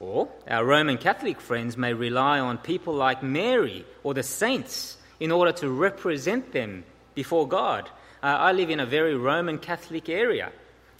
Or 0.00 0.28
our 0.48 0.64
Roman 0.64 0.96
Catholic 0.96 1.40
friends 1.40 1.76
may 1.76 1.92
rely 1.92 2.40
on 2.40 2.58
people 2.58 2.94
like 2.94 3.22
Mary 3.22 3.84
or 4.02 4.14
the 4.14 4.22
saints 4.22 4.96
in 5.20 5.30
order 5.30 5.52
to 5.52 5.70
represent 5.70 6.52
them 6.52 6.84
before 7.14 7.46
God. 7.46 7.90
Uh, 8.22 8.26
I 8.26 8.52
live 8.52 8.68
in 8.68 8.80
a 8.80 8.86
very 8.86 9.14
Roman 9.14 9.58
Catholic 9.58 10.10
area 10.10 10.52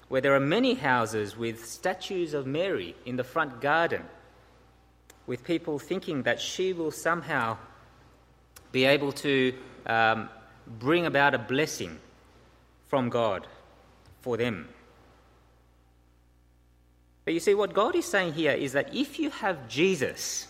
where 0.09 0.23
there 0.23 0.35
are 0.35 0.41
many 0.41 0.75
houses 0.75 1.37
with 1.37 1.67
statues 1.67 2.33
of 2.33 2.47
Mary 2.47 2.97
in 3.05 3.17
the 3.17 3.25
front 3.25 3.61
garden, 3.61 4.03
with 5.27 5.45
people 5.45 5.79
thinking 5.79 6.23
that 6.23 6.41
she 6.41 6.73
will 6.73 6.91
somehow 6.91 7.59
be 8.73 8.87
able 8.87 9.13
to 9.13 9.55
um, 9.87 10.29
bring 10.67 11.05
about 11.05 11.35
a 11.35 11.39
blessing 11.39 11.99
from 12.89 13.11
God 13.11 13.47
for 14.23 14.37
them. 14.37 14.69
But 17.25 17.35
you 17.35 17.41
see, 17.41 17.55
what 17.55 17.75
God 17.75 17.95
is 17.95 18.07
saying 18.07 18.33
here 18.33 18.53
is 18.53 18.73
that 18.73 18.95
if 18.95 19.19
you 19.19 19.31
have 19.31 19.69
Jesus, 19.69 20.49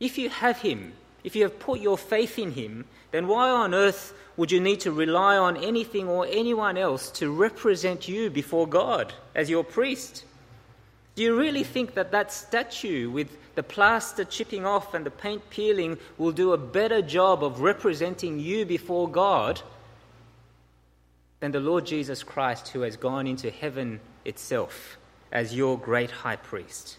if 0.00 0.18
you 0.18 0.28
have 0.28 0.60
Him, 0.60 0.92
if 1.22 1.36
you 1.36 1.44
have 1.44 1.58
put 1.58 1.80
your 1.80 1.96
faith 1.96 2.38
in 2.38 2.50
Him, 2.50 2.84
then 3.12 3.28
why 3.28 3.50
on 3.50 3.74
earth 3.74 4.14
would 4.36 4.50
you 4.50 4.60
need 4.60 4.80
to 4.80 4.90
rely 4.90 5.36
on 5.36 5.56
anything 5.58 6.08
or 6.08 6.26
anyone 6.26 6.76
else 6.76 7.10
to 7.12 7.30
represent 7.30 8.08
you 8.08 8.30
before 8.30 8.66
God 8.66 9.12
as 9.34 9.50
your 9.50 9.62
priest? 9.62 10.24
Do 11.14 11.22
you 11.22 11.38
really 11.38 11.62
think 11.62 11.94
that 11.94 12.12
that 12.12 12.32
statue 12.32 13.10
with 13.10 13.28
the 13.54 13.62
plaster 13.62 14.24
chipping 14.24 14.64
off 14.64 14.94
and 14.94 15.04
the 15.04 15.10
paint 15.10 15.50
peeling 15.50 15.98
will 16.16 16.32
do 16.32 16.52
a 16.52 16.58
better 16.58 17.02
job 17.02 17.44
of 17.44 17.60
representing 17.60 18.40
you 18.40 18.64
before 18.64 19.10
God 19.10 19.60
than 21.40 21.52
the 21.52 21.60
Lord 21.60 21.84
Jesus 21.84 22.22
Christ, 22.22 22.68
who 22.68 22.80
has 22.80 22.96
gone 22.96 23.26
into 23.26 23.50
heaven 23.50 24.00
itself 24.24 24.96
as 25.30 25.54
your 25.54 25.78
great 25.78 26.10
high 26.10 26.36
priest? 26.36 26.96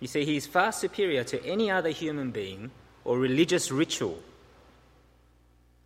You 0.00 0.06
see, 0.06 0.24
he 0.24 0.38
is 0.38 0.46
far 0.46 0.72
superior 0.72 1.22
to 1.24 1.44
any 1.44 1.70
other 1.70 1.90
human 1.90 2.30
being 2.30 2.70
or 3.04 3.18
religious 3.18 3.70
ritual 3.70 4.18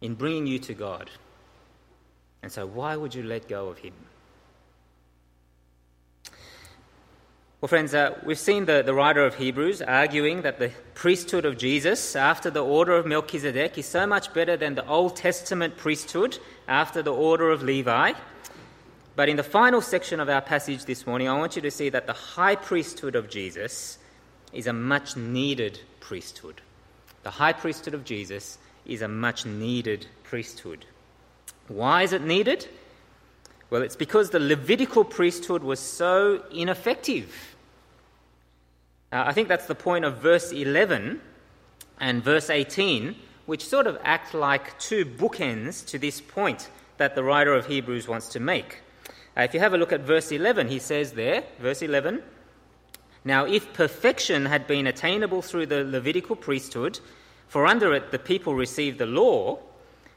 in 0.01 0.15
bringing 0.15 0.47
you 0.47 0.59
to 0.59 0.75
God. 0.75 1.11
And 2.43 2.53
so, 2.53 2.67
why 2.67 2.97
would 2.97 3.15
you 3.15 3.23
let 3.23 3.49
go 3.49 3.69
of 3.69 3.79
him? 3.79 3.95
Well, 7.61 7.69
friends, 7.69 7.95
uh, 7.95 8.19
we've 8.25 8.39
seen 8.39 8.67
the, 8.67 8.83
the 8.83 8.93
writer 8.93 9.25
of 9.25 9.37
Hebrews 9.37 9.81
arguing 9.81 10.43
that 10.43 10.59
the 10.59 10.71
priesthood 10.95 11.47
of 11.47 11.57
Jesus 11.57 12.15
after 12.15 12.51
the 12.51 12.63
order 12.63 12.93
of 12.93 13.07
Melchizedek 13.07 13.79
is 13.79 13.87
so 13.87 14.07
much 14.07 14.33
better 14.35 14.59
than 14.59 14.75
the 14.75 14.87
Old 14.87 15.17
Testament 15.17 15.77
priesthood 15.77 16.39
after 16.69 17.03
the 17.03 17.15
order 17.15 17.51
of 17.51 17.63
Levi. 17.63 18.13
But 19.17 19.31
in 19.31 19.37
the 19.37 19.43
final 19.43 19.81
section 19.81 20.21
of 20.21 20.29
our 20.29 20.43
passage 20.43 20.85
this 20.85 21.07
morning, 21.07 21.29
I 21.29 21.39
want 21.39 21.57
you 21.57 21.63
to 21.63 21.71
see 21.71 21.89
that 21.89 22.07
the 22.07 22.13
high 22.13 22.57
priesthood 22.57 23.17
of 23.17 23.31
Jesus 23.31 23.99
is 24.53 24.67
a 24.67 24.75
much 24.75 25.17
needed 25.17 25.81
priesthood. 25.99 26.61
The 27.27 27.33
high 27.33 27.55
priesthood 27.55 27.93
of 27.93 28.05
Jesus 28.05 28.57
is 28.87 29.03
a 29.03 29.09
much 29.09 29.45
needed 29.45 30.07
priesthood. 30.23 30.87
Why 31.67 32.05
is 32.05 32.13
it 32.13 32.23
needed? 32.23 32.69
Well, 33.69 33.83
it's 33.83 33.97
because 33.97 34.31
the 34.31 34.39
Levitical 34.39 35.05
priesthood 35.05 35.65
was 35.65 35.81
so 35.81 36.45
ineffective. 36.53 37.57
Uh, 39.11 39.25
I 39.27 39.33
think 39.33 39.49
that's 39.49 39.67
the 39.67 39.75
point 39.75 40.05
of 40.05 40.19
verse 40.19 40.53
11 40.53 41.21
and 41.99 42.23
verse 42.23 42.49
18, 42.49 43.17
which 43.47 43.67
sort 43.67 43.89
of 43.89 43.99
act 44.05 44.33
like 44.33 44.79
two 44.79 45.05
bookends 45.05 45.85
to 45.89 45.99
this 45.99 46.21
point 46.21 46.71
that 46.99 47.17
the 47.17 47.25
writer 47.25 47.55
of 47.55 47.67
Hebrews 47.67 48.07
wants 48.07 48.29
to 48.29 48.39
make. 48.39 48.83
Uh, 49.37 49.41
if 49.41 49.53
you 49.53 49.59
have 49.59 49.75
a 49.75 49.79
look 49.79 49.93
at 49.93 50.03
verse 50.03 50.31
11, 50.31 50.69
he 50.69 50.79
says 50.79 51.11
there, 51.11 51.43
verse 51.59 51.83
11, 51.83 52.23
Now 53.27 53.45
if 53.45 53.73
perfection 53.73 54.47
had 54.47 54.69
been 54.69 54.87
attainable 54.87 55.43
through 55.43 55.67
the 55.67 55.83
Levitical 55.83 56.37
priesthood, 56.37 57.01
for 57.49 57.67
under 57.67 57.93
it 57.93 58.13
the 58.13 58.21
people 58.21 58.55
received 58.55 58.99
the 58.99 59.07
law, 59.07 59.59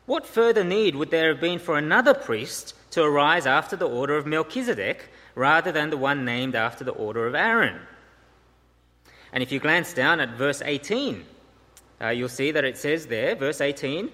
what 0.05 0.27
further 0.27 0.63
need 0.63 0.95
would 0.95 1.09
there 1.09 1.29
have 1.29 1.41
been 1.41 1.57
for 1.57 1.75
another 1.75 2.13
priest 2.13 2.75
to 2.91 3.03
arise 3.03 3.47
after 3.47 3.75
the 3.75 3.89
order 3.89 4.15
of 4.15 4.27
Melchizedek 4.27 5.09
rather 5.33 5.71
than 5.71 5.89
the 5.89 5.97
one 5.97 6.23
named 6.23 6.53
after 6.53 6.83
the 6.83 6.91
order 6.91 7.25
of 7.25 7.33
Aaron? 7.33 7.79
And 9.33 9.41
if 9.41 9.51
you 9.51 9.59
glance 9.59 9.91
down 9.91 10.19
at 10.19 10.37
verse 10.37 10.61
18, 10.63 11.25
uh, 12.01 12.09
you'll 12.09 12.29
see 12.29 12.51
that 12.51 12.63
it 12.63 12.77
says 12.77 13.07
there, 13.07 13.33
verse 13.33 13.59
18, 13.59 14.11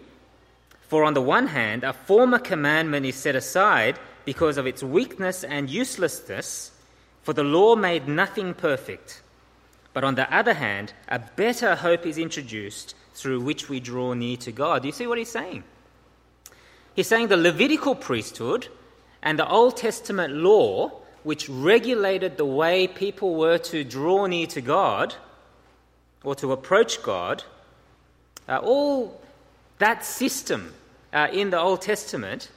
For 0.79 1.03
on 1.03 1.15
the 1.15 1.21
one 1.21 1.47
hand, 1.47 1.84
a 1.84 1.91
former 1.91 2.39
commandment 2.39 3.05
is 3.05 3.15
set 3.15 3.36
aside 3.36 3.99
because 4.23 4.58
of 4.58 4.65
its 4.65 4.81
weakness 4.81 5.43
and 5.43 5.69
uselessness, 5.69 6.71
for 7.25 7.33
the 7.33 7.43
law 7.43 7.75
made 7.75 8.07
nothing 8.07 8.53
perfect. 8.53 9.23
But 9.93 10.03
on 10.03 10.13
the 10.13 10.31
other 10.31 10.53
hand, 10.53 10.93
a 11.07 11.17
better 11.17 11.73
hope 11.73 12.05
is 12.05 12.19
introduced 12.19 12.93
through 13.15 13.41
which 13.41 13.67
we 13.67 13.79
draw 13.79 14.13
near 14.13 14.38
to 14.38 14.51
God. 14.51 14.83
Do 14.83 14.88
you 14.88 14.91
see 14.91 15.07
what 15.07 15.17
he's 15.17 15.31
saying? 15.31 15.63
He's 16.95 17.07
saying 17.07 17.29
the 17.29 17.38
Levitical 17.38 17.95
priesthood 17.95 18.67
and 19.23 19.39
the 19.39 19.49
Old 19.49 19.75
Testament 19.75 20.35
law, 20.35 20.91
which 21.23 21.49
regulated 21.49 22.38
the 22.38 22.45
way 22.45 22.85
people 22.88 23.33
were 23.33 23.57
to 23.57 23.83
draw 23.83 24.27
near 24.27 24.45
to 24.45 24.61
God 24.61 25.15
or 26.23 26.35
to 26.35 26.51
approach 26.51 27.01
God, 27.01 27.43
uh, 28.47 28.59
all 28.59 29.19
that 29.79 30.05
system 30.05 30.75
uh, 31.11 31.27
in 31.33 31.49
the 31.49 31.59
Old 31.59 31.81
Testament 31.81 32.51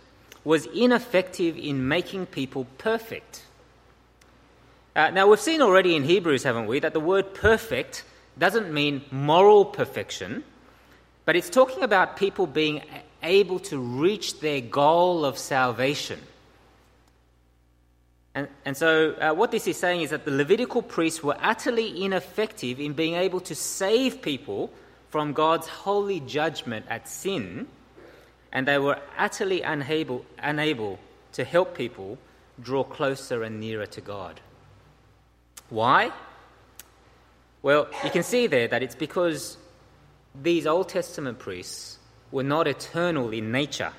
was 0.44 0.66
ineffective 0.66 1.56
in 1.56 1.88
making 1.88 2.26
people 2.26 2.66
perfect. 2.76 3.44
Uh, 4.98 5.10
now, 5.10 5.28
we've 5.28 5.38
seen 5.38 5.62
already 5.62 5.94
in 5.94 6.02
Hebrews, 6.02 6.42
haven't 6.42 6.66
we, 6.66 6.80
that 6.80 6.92
the 6.92 6.98
word 6.98 7.32
perfect 7.32 8.02
doesn't 8.36 8.74
mean 8.74 9.04
moral 9.12 9.64
perfection, 9.64 10.42
but 11.24 11.36
it's 11.36 11.48
talking 11.48 11.84
about 11.84 12.16
people 12.16 12.48
being 12.48 12.82
able 13.22 13.60
to 13.60 13.78
reach 13.78 14.40
their 14.40 14.60
goal 14.60 15.24
of 15.24 15.38
salvation. 15.38 16.18
And, 18.34 18.48
and 18.64 18.76
so, 18.76 19.12
uh, 19.12 19.34
what 19.34 19.52
this 19.52 19.68
is 19.68 19.76
saying 19.76 20.00
is 20.00 20.10
that 20.10 20.24
the 20.24 20.32
Levitical 20.32 20.82
priests 20.82 21.22
were 21.22 21.36
utterly 21.40 22.04
ineffective 22.04 22.80
in 22.80 22.92
being 22.92 23.14
able 23.14 23.38
to 23.42 23.54
save 23.54 24.20
people 24.20 24.68
from 25.10 25.32
God's 25.32 25.68
holy 25.68 26.18
judgment 26.18 26.86
at 26.90 27.08
sin, 27.08 27.68
and 28.52 28.66
they 28.66 28.78
were 28.78 28.98
utterly 29.16 29.62
unable, 29.62 30.26
unable 30.40 30.98
to 31.34 31.44
help 31.44 31.76
people 31.76 32.18
draw 32.60 32.82
closer 32.82 33.44
and 33.44 33.60
nearer 33.60 33.86
to 33.86 34.00
God. 34.00 34.40
Why? 35.70 36.12
Well, 37.62 37.88
you 38.04 38.10
can 38.10 38.22
see 38.22 38.46
there 38.46 38.68
that 38.68 38.82
it's 38.82 38.94
because 38.94 39.56
these 40.34 40.66
Old 40.66 40.88
Testament 40.88 41.38
priests 41.38 41.98
were 42.30 42.42
not 42.42 42.68
eternal 42.68 43.30
in 43.30 43.50
nature. 43.52 43.92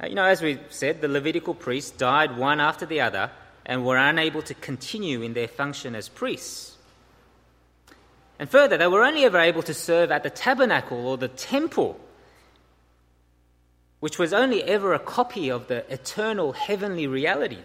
Uh, 0.00 0.06
you 0.06 0.14
know, 0.14 0.24
as 0.24 0.42
we 0.42 0.58
said, 0.68 1.00
the 1.00 1.08
Levitical 1.08 1.54
priests 1.54 1.90
died 1.90 2.36
one 2.36 2.60
after 2.60 2.86
the 2.86 3.00
other 3.00 3.30
and 3.66 3.84
were 3.84 3.96
unable 3.96 4.42
to 4.42 4.54
continue 4.54 5.22
in 5.22 5.34
their 5.34 5.48
function 5.48 5.94
as 5.94 6.08
priests. 6.08 6.76
And 8.38 8.48
further, 8.48 8.76
they 8.76 8.86
were 8.86 9.04
only 9.04 9.24
ever 9.24 9.38
able 9.38 9.62
to 9.62 9.74
serve 9.74 10.12
at 10.12 10.22
the 10.22 10.30
tabernacle 10.30 11.06
or 11.06 11.16
the 11.16 11.28
temple, 11.28 11.98
which 14.00 14.18
was 14.18 14.32
only 14.32 14.62
ever 14.62 14.94
a 14.94 14.98
copy 14.98 15.50
of 15.50 15.66
the 15.66 15.90
eternal 15.92 16.52
heavenly 16.52 17.06
reality. 17.06 17.58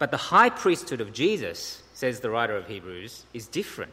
But 0.00 0.10
the 0.10 0.16
high 0.16 0.48
priesthood 0.48 1.02
of 1.02 1.12
Jesus, 1.12 1.82
says 1.92 2.20
the 2.20 2.30
writer 2.30 2.56
of 2.56 2.66
Hebrews, 2.66 3.26
is 3.34 3.46
different. 3.46 3.92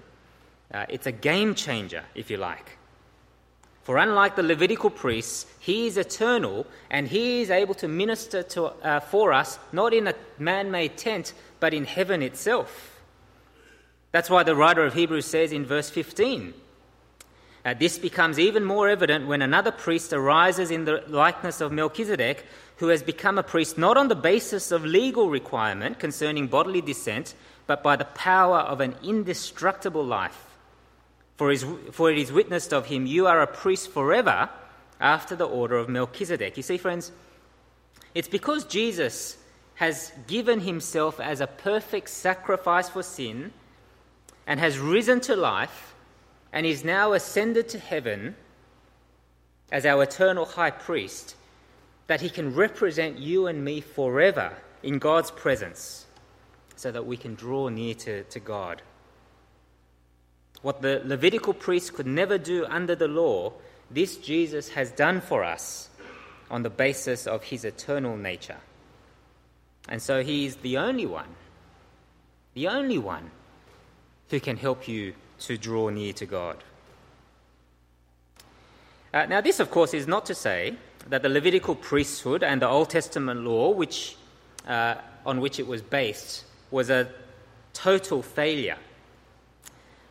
Uh, 0.73 0.85
it's 0.87 1.05
a 1.05 1.11
game 1.11 1.53
changer, 1.53 2.03
if 2.15 2.31
you 2.31 2.37
like. 2.37 2.77
For 3.83 3.97
unlike 3.97 4.37
the 4.37 4.43
Levitical 4.43 4.89
priests, 4.89 5.45
he 5.59 5.85
is 5.85 5.97
eternal 5.97 6.65
and 6.89 7.09
he 7.09 7.41
is 7.41 7.51
able 7.51 7.73
to 7.75 7.89
minister 7.89 8.41
to, 8.43 8.67
uh, 8.67 9.01
for 9.01 9.33
us 9.33 9.59
not 9.73 9.93
in 9.93 10.07
a 10.07 10.15
man 10.39 10.71
made 10.71 10.97
tent, 10.97 11.33
but 11.59 11.73
in 11.73 11.83
heaven 11.83 12.21
itself. 12.21 13.01
That's 14.13 14.29
why 14.29 14.43
the 14.43 14.55
writer 14.55 14.85
of 14.85 14.93
Hebrews 14.93 15.25
says 15.25 15.51
in 15.51 15.65
verse 15.65 15.89
15 15.89 16.53
uh, 17.65 17.73
This 17.73 17.97
becomes 17.97 18.39
even 18.39 18.63
more 18.63 18.87
evident 18.87 19.27
when 19.27 19.41
another 19.41 19.71
priest 19.71 20.13
arises 20.13 20.71
in 20.71 20.85
the 20.85 21.03
likeness 21.09 21.59
of 21.59 21.73
Melchizedek, 21.73 22.45
who 22.77 22.89
has 22.89 23.03
become 23.03 23.37
a 23.37 23.43
priest 23.43 23.77
not 23.77 23.97
on 23.97 24.07
the 24.07 24.15
basis 24.15 24.71
of 24.71 24.85
legal 24.85 25.29
requirement 25.29 25.99
concerning 25.99 26.47
bodily 26.47 26.81
descent, 26.81 27.33
but 27.65 27.83
by 27.83 27.95
the 27.95 28.05
power 28.05 28.59
of 28.59 28.81
an 28.81 28.95
indestructible 29.03 30.05
life. 30.05 30.55
For, 31.37 31.51
his, 31.51 31.65
for 31.91 32.11
it 32.11 32.17
is 32.17 32.31
witnessed 32.31 32.73
of 32.73 32.87
him, 32.87 33.05
You 33.05 33.27
are 33.27 33.41
a 33.41 33.47
priest 33.47 33.91
forever 33.91 34.49
after 34.99 35.35
the 35.35 35.45
order 35.45 35.77
of 35.77 35.89
Melchizedek. 35.89 36.57
You 36.57 36.63
see, 36.63 36.77
friends, 36.77 37.11
it's 38.15 38.27
because 38.27 38.65
Jesus 38.65 39.37
has 39.75 40.11
given 40.25 40.59
himself 40.59 41.19
as 41.19 41.39
a 41.39 41.45
perfect 41.45 42.09
sacrifice 42.09 42.89
for 42.89 43.03
sin 43.03 43.51
and 44.47 44.59
has 44.59 44.79
risen 44.79 45.19
to 45.21 45.35
life 45.35 45.93
and 46.51 46.65
is 46.65 46.83
now 46.83 47.13
ascended 47.13 47.69
to 47.69 47.77
heaven 47.77 48.35
as 49.71 49.85
our 49.85 50.01
eternal 50.01 50.45
high 50.45 50.71
priest, 50.71 51.35
that 52.07 52.21
he 52.21 52.29
can 52.29 52.55
represent 52.55 53.19
you 53.19 53.47
and 53.47 53.63
me 53.63 53.81
forever 53.81 54.53
in 54.81 54.97
God's 54.97 55.31
presence 55.31 56.05
so 56.75 56.91
that 56.91 57.05
we 57.05 57.17
can 57.17 57.35
draw 57.35 57.69
near 57.69 57.93
to, 57.95 58.23
to 58.23 58.39
God. 58.39 58.81
What 60.61 60.81
the 60.81 61.01
Levitical 61.05 61.53
priest 61.53 61.93
could 61.93 62.07
never 62.07 62.37
do 62.37 62.65
under 62.65 62.95
the 62.95 63.07
law, 63.07 63.53
this 63.91 64.17
Jesus 64.17 64.69
has 64.69 64.91
done 64.91 65.21
for 65.21 65.43
us 65.43 65.89
on 66.49 66.63
the 66.63 66.69
basis 66.69 67.27
of 67.27 67.43
his 67.43 67.65
eternal 67.65 68.15
nature. 68.15 68.57
And 69.89 70.01
so 70.01 70.23
he 70.23 70.45
is 70.45 70.57
the 70.57 70.77
only 70.77 71.05
one, 71.05 71.35
the 72.53 72.67
only 72.67 72.97
one 72.97 73.31
who 74.29 74.39
can 74.39 74.57
help 74.57 74.87
you 74.87 75.13
to 75.39 75.57
draw 75.57 75.89
near 75.89 76.13
to 76.13 76.25
God. 76.25 76.63
Uh, 79.17 79.25
now, 79.25 79.41
this, 79.41 79.59
of 79.59 79.71
course, 79.71 79.95
is 79.95 80.05
not 80.05 80.27
to 80.27 80.35
say 80.35 80.75
that 81.09 81.23
the 81.23 81.29
Levitical 81.29 81.73
priesthood 81.73 82.43
and 82.43 82.61
the 82.61 82.69
Old 82.69 82.91
Testament 82.91 83.39
law, 83.41 83.71
which, 83.71 84.15
uh, 84.67 84.93
on 85.25 85.41
which 85.41 85.59
it 85.59 85.65
was 85.65 85.81
based, 85.81 86.45
was 86.69 86.91
a 86.91 87.09
total 87.73 88.21
failure. 88.21 88.77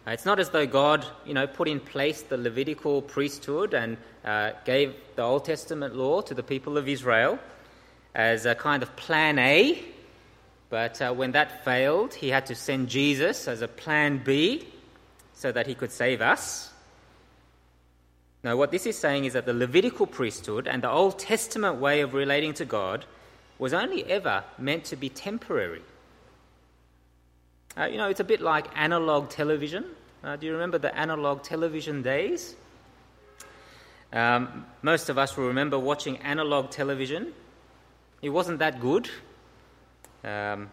Uh, 0.05 0.11
it's 0.11 0.25
not 0.25 0.41
as 0.41 0.51
though 0.51 0.67
God, 0.67 1.07
you 1.25 1.35
know, 1.35 1.47
put 1.47 1.69
in 1.69 1.79
place 1.79 2.23
the 2.23 2.37
Levitical 2.37 3.01
priesthood 3.01 3.75
and 3.75 3.97
uh, 4.25 4.51
gave 4.65 4.93
the 5.15 5.23
Old 5.23 5.45
Testament 5.45 5.95
law 5.95 6.21
to 6.23 6.35
the 6.35 6.43
people 6.43 6.77
of 6.77 6.89
Israel 6.89 7.39
as 8.13 8.45
a 8.45 8.57
kind 8.57 8.83
of 8.83 8.97
plan 8.97 9.39
A, 9.39 9.85
but 10.69 11.01
uh, 11.01 11.13
when 11.13 11.31
that 11.31 11.65
failed, 11.65 12.13
he 12.13 12.31
had 12.31 12.47
to 12.47 12.57
send 12.57 12.89
Jesus 12.89 13.47
as 13.47 13.63
a 13.63 13.69
plan 13.69 14.19
B 14.25 14.67
so 15.33 15.53
that 15.53 15.69
he 15.69 15.77
could 15.77 15.93
save 15.93 16.21
us. 16.21 16.73
Now, 18.47 18.57
what 18.57 18.71
this 18.71 18.87
is 18.87 18.97
saying 18.97 19.25
is 19.25 19.33
that 19.33 19.45
the 19.45 19.53
Levitical 19.53 20.07
priesthood 20.07 20.69
and 20.69 20.81
the 20.81 20.89
Old 20.89 21.19
Testament 21.19 21.81
way 21.81 22.01
of 22.01 22.15
relating 22.15 22.55
to 22.55 22.65
God 22.65 23.05
was 23.59 23.75
only 23.75 24.05
ever 24.05 24.45
meant 24.57 24.85
to 24.85 24.95
be 24.95 25.09
temporary. 25.09 25.83
Uh, 27.77 27.87
you 27.87 27.97
know, 27.97 28.09
it's 28.09 28.21
a 28.21 28.25
bit 28.25 28.41
like 28.41 28.67
analog 28.77 29.31
television. 29.31 29.85
Uh, 30.23 30.37
do 30.37 30.47
you 30.47 30.53
remember 30.53 30.79
the 30.79 30.97
analog 30.97 31.43
television 31.43 32.03
days? 32.03 32.55
Um, 34.13 34.65
most 34.81 35.09
of 35.09 35.19
us 35.19 35.37
will 35.37 35.49
remember 35.49 35.77
watching 35.77 36.19
analog 36.19 36.71
television. 36.71 37.33
It 38.23 38.29
wasn't 38.29 38.61
that 38.61 38.81
good. 38.81 39.11
Um, 40.23 40.71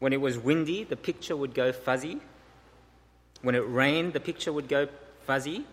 when 0.00 0.12
it 0.12 0.20
was 0.20 0.36
windy, 0.38 0.82
the 0.82 0.96
picture 0.96 1.36
would 1.36 1.54
go 1.54 1.70
fuzzy. 1.70 2.18
When 3.42 3.54
it 3.54 3.62
rained, 3.64 4.12
the 4.12 4.18
picture 4.18 4.52
would 4.52 4.66
go 4.66 4.88
fuzzy. 5.24 5.66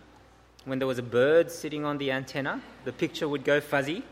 When 0.66 0.80
there 0.80 0.88
was 0.88 1.00
a 1.00 1.04
bird 1.04 1.52
sitting 1.52 1.86
on 1.86 1.98
the 1.98 2.12
antenna, 2.12 2.62
the 2.86 2.92
picture 2.92 3.28
would 3.28 3.44
go 3.44 3.60
fuzzy. 3.62 4.04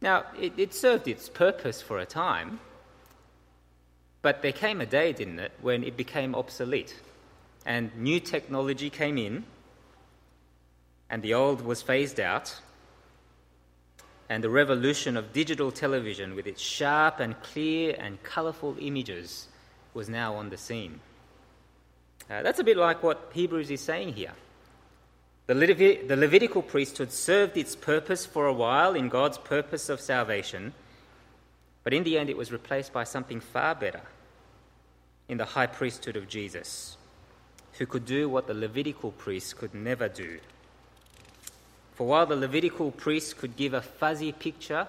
Now, 0.00 0.24
it, 0.38 0.52
it 0.58 0.74
served 0.74 1.08
its 1.08 1.28
purpose 1.28 1.80
for 1.82 1.98
a 1.98 2.06
time, 2.06 2.60
but 4.22 4.42
there 4.42 4.52
came 4.52 4.80
a 4.80 4.86
day, 4.86 5.12
didn't 5.12 5.38
it, 5.38 5.52
when 5.60 5.84
it 5.84 5.96
became 5.96 6.34
obsolete 6.34 6.94
and 7.68 7.94
new 7.96 8.18
technology 8.18 8.88
came 8.88 9.18
in 9.18 9.44
and 11.10 11.22
the 11.22 11.34
old 11.34 11.60
was 11.60 11.82
phased 11.82 12.18
out. 12.18 12.60
And 14.30 14.42
the 14.42 14.50
revolution 14.50 15.16
of 15.16 15.32
digital 15.32 15.70
television, 15.70 16.34
with 16.34 16.46
its 16.46 16.60
sharp 16.60 17.20
and 17.20 17.40
clear 17.42 17.94
and 17.98 18.22
colourful 18.22 18.76
images, 18.78 19.48
was 19.94 20.08
now 20.08 20.34
on 20.34 20.50
the 20.50 20.56
scene. 20.56 21.00
Uh, 22.30 22.42
that's 22.42 22.58
a 22.58 22.64
bit 22.64 22.76
like 22.76 23.02
what 23.02 23.30
Hebrews 23.32 23.70
is 23.70 23.80
saying 23.80 24.12
here. 24.14 24.32
The, 25.48 25.54
Levit- 25.54 26.08
the 26.08 26.16
Levitical 26.16 26.60
priesthood 26.60 27.10
served 27.10 27.56
its 27.56 27.74
purpose 27.74 28.26
for 28.26 28.46
a 28.46 28.52
while 28.52 28.94
in 28.94 29.08
God's 29.08 29.38
purpose 29.38 29.88
of 29.88 29.98
salvation, 29.98 30.74
but 31.84 31.94
in 31.94 32.04
the 32.04 32.18
end 32.18 32.28
it 32.28 32.36
was 32.36 32.52
replaced 32.52 32.92
by 32.92 33.04
something 33.04 33.40
far 33.40 33.74
better 33.74 34.02
in 35.26 35.38
the 35.38 35.46
high 35.46 35.66
priesthood 35.66 36.16
of 36.16 36.28
Jesus, 36.28 36.98
who 37.78 37.86
could 37.86 38.04
do 38.04 38.28
what 38.28 38.46
the 38.46 38.52
Levitical 38.52 39.10
priests 39.12 39.54
could 39.54 39.72
never 39.72 40.06
do. 40.06 40.38
For 41.94 42.06
while 42.06 42.26
the 42.26 42.36
Levitical 42.36 42.90
priests 42.90 43.32
could 43.32 43.56
give 43.56 43.72
a 43.72 43.80
fuzzy 43.80 44.32
picture 44.32 44.86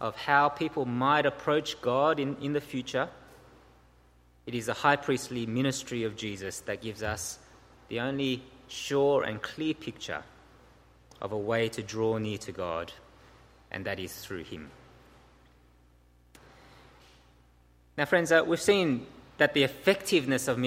of 0.00 0.14
how 0.14 0.50
people 0.50 0.84
might 0.84 1.26
approach 1.26 1.80
God 1.80 2.20
in, 2.20 2.36
in 2.40 2.52
the 2.52 2.60
future, 2.60 3.08
it 4.46 4.54
is 4.54 4.66
the 4.66 4.72
high 4.72 4.94
priestly 4.94 5.46
ministry 5.46 6.04
of 6.04 6.14
Jesus 6.14 6.60
that 6.60 6.80
gives 6.80 7.02
us 7.02 7.40
the 7.88 7.98
only 7.98 8.44
sure 8.68 9.22
and 9.22 9.40
clear 9.42 9.74
picture 9.74 10.22
of 11.20 11.32
a 11.32 11.38
way 11.38 11.68
to 11.70 11.82
draw 11.82 12.18
near 12.18 12.38
to 12.38 12.52
God, 12.52 12.92
and 13.70 13.84
that 13.84 13.98
is 13.98 14.14
through 14.14 14.44
Him. 14.44 14.70
Now, 17.96 18.04
friends, 18.04 18.30
uh, 18.30 18.44
we've 18.46 18.60
seen 18.60 19.06
that 19.38 19.54
the 19.54 19.62
effectiveness 19.62 20.48
of 20.48 20.62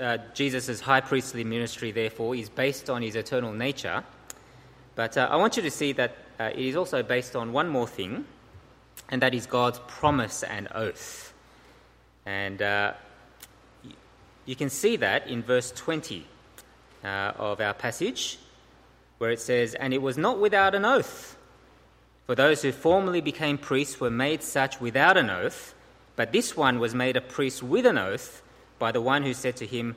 uh, 0.00 0.18
Jesus' 0.34 0.80
high 0.80 1.00
priestly 1.00 1.44
ministry, 1.44 1.92
therefore, 1.92 2.34
is 2.34 2.48
based 2.48 2.90
on 2.90 3.02
his 3.02 3.16
eternal 3.16 3.52
nature. 3.52 4.04
But 4.94 5.16
uh, 5.16 5.28
I 5.30 5.36
want 5.36 5.56
you 5.56 5.62
to 5.62 5.70
see 5.70 5.92
that 5.92 6.16
uh, 6.38 6.50
it 6.52 6.58
is 6.58 6.76
also 6.76 7.02
based 7.02 7.36
on 7.36 7.52
one 7.52 7.68
more 7.68 7.86
thing, 7.86 8.24
and 9.08 9.22
that 9.22 9.34
is 9.34 9.46
God's 9.46 9.80
promise 9.86 10.42
and 10.42 10.68
oath. 10.74 11.32
And 12.26 12.60
uh, 12.60 12.94
you 14.44 14.56
can 14.56 14.70
see 14.70 14.96
that 14.96 15.28
in 15.28 15.42
verse 15.42 15.72
20 15.72 16.26
uh, 17.04 17.32
of 17.38 17.60
our 17.60 17.74
passage, 17.74 18.38
where 19.18 19.30
it 19.30 19.40
says, 19.40 19.74
And 19.74 19.92
it 19.92 20.02
was 20.02 20.18
not 20.18 20.38
without 20.38 20.74
an 20.74 20.84
oath. 20.84 21.36
For 22.26 22.34
those 22.34 22.62
who 22.62 22.72
formerly 22.72 23.20
became 23.20 23.56
priests 23.56 24.00
were 24.00 24.10
made 24.10 24.42
such 24.42 24.80
without 24.80 25.16
an 25.16 25.30
oath, 25.30 25.74
but 26.14 26.32
this 26.32 26.56
one 26.56 26.78
was 26.78 26.94
made 26.94 27.16
a 27.16 27.20
priest 27.22 27.62
with 27.62 27.86
an 27.86 27.96
oath 27.96 28.42
by 28.78 28.92
the 28.92 29.00
one 29.00 29.22
who 29.22 29.32
said 29.32 29.56
to 29.56 29.66
him, 29.66 29.96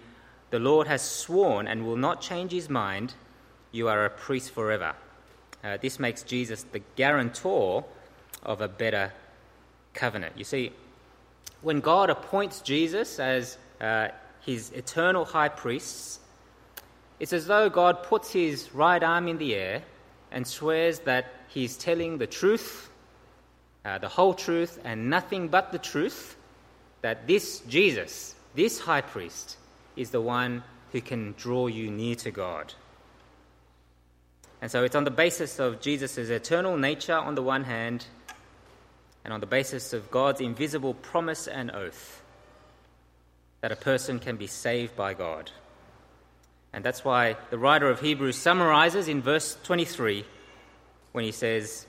The 0.49 0.59
Lord 0.59 0.87
has 0.87 1.01
sworn 1.01 1.67
and 1.67 1.85
will 1.85 1.97
not 1.97 2.21
change 2.21 2.51
his 2.51 2.69
mind, 2.69 3.13
you 3.71 3.89
are 3.89 4.05
a 4.05 4.09
priest 4.09 4.51
forever. 4.51 4.93
Uh, 5.63 5.77
this 5.77 5.99
makes 5.99 6.23
Jesus 6.23 6.63
the 6.63 6.81
guarantor 6.95 7.83
of 8.43 8.61
a 8.61 8.67
better 8.67 9.11
covenant. 9.93 10.37
You 10.37 10.45
see, 10.45 10.71
when 11.61 11.81
God 11.81 12.09
appoints 12.09 12.61
Jesus 12.61 13.19
as 13.19 13.57
uh, 13.81 14.07
his 14.41 14.71
eternal 14.71 15.25
high 15.25 15.49
priest, 15.49 16.20
it's 17.21 17.33
as 17.33 17.45
though 17.45 17.69
God 17.69 18.01
puts 18.01 18.31
his 18.31 18.73
right 18.73 19.03
arm 19.03 19.27
in 19.27 19.37
the 19.37 19.53
air 19.53 19.83
and 20.31 20.45
swears 20.47 21.01
that 21.01 21.27
he's 21.49 21.77
telling 21.77 22.17
the 22.17 22.25
truth, 22.25 22.89
uh, 23.85 23.99
the 23.99 24.07
whole 24.07 24.33
truth, 24.33 24.79
and 24.83 25.07
nothing 25.07 25.47
but 25.47 25.71
the 25.71 25.77
truth, 25.77 26.35
that 27.03 27.27
this 27.27 27.59
Jesus, 27.69 28.33
this 28.55 28.79
high 28.79 29.01
priest, 29.01 29.57
is 29.95 30.09
the 30.09 30.19
one 30.19 30.63
who 30.93 30.99
can 30.99 31.35
draw 31.37 31.67
you 31.67 31.91
near 31.91 32.15
to 32.15 32.31
God. 32.31 32.73
And 34.59 34.71
so 34.71 34.83
it's 34.83 34.95
on 34.95 35.03
the 35.03 35.11
basis 35.11 35.59
of 35.59 35.79
Jesus' 35.79 36.17
eternal 36.17 36.75
nature 36.75 37.13
on 37.13 37.35
the 37.35 37.43
one 37.43 37.65
hand, 37.65 38.03
and 39.23 39.31
on 39.31 39.41
the 39.41 39.45
basis 39.45 39.93
of 39.93 40.09
God's 40.09 40.41
invisible 40.41 40.95
promise 40.95 41.47
and 41.47 41.69
oath, 41.69 42.23
that 43.61 43.71
a 43.71 43.75
person 43.75 44.17
can 44.17 44.37
be 44.37 44.47
saved 44.47 44.95
by 44.95 45.13
God. 45.13 45.51
And 46.73 46.83
that's 46.83 47.03
why 47.03 47.37
the 47.49 47.57
writer 47.57 47.89
of 47.89 47.99
Hebrews 47.99 48.37
summarizes 48.37 49.07
in 49.07 49.21
verse 49.21 49.57
23 49.63 50.25
when 51.11 51.25
he 51.25 51.31
says, 51.31 51.85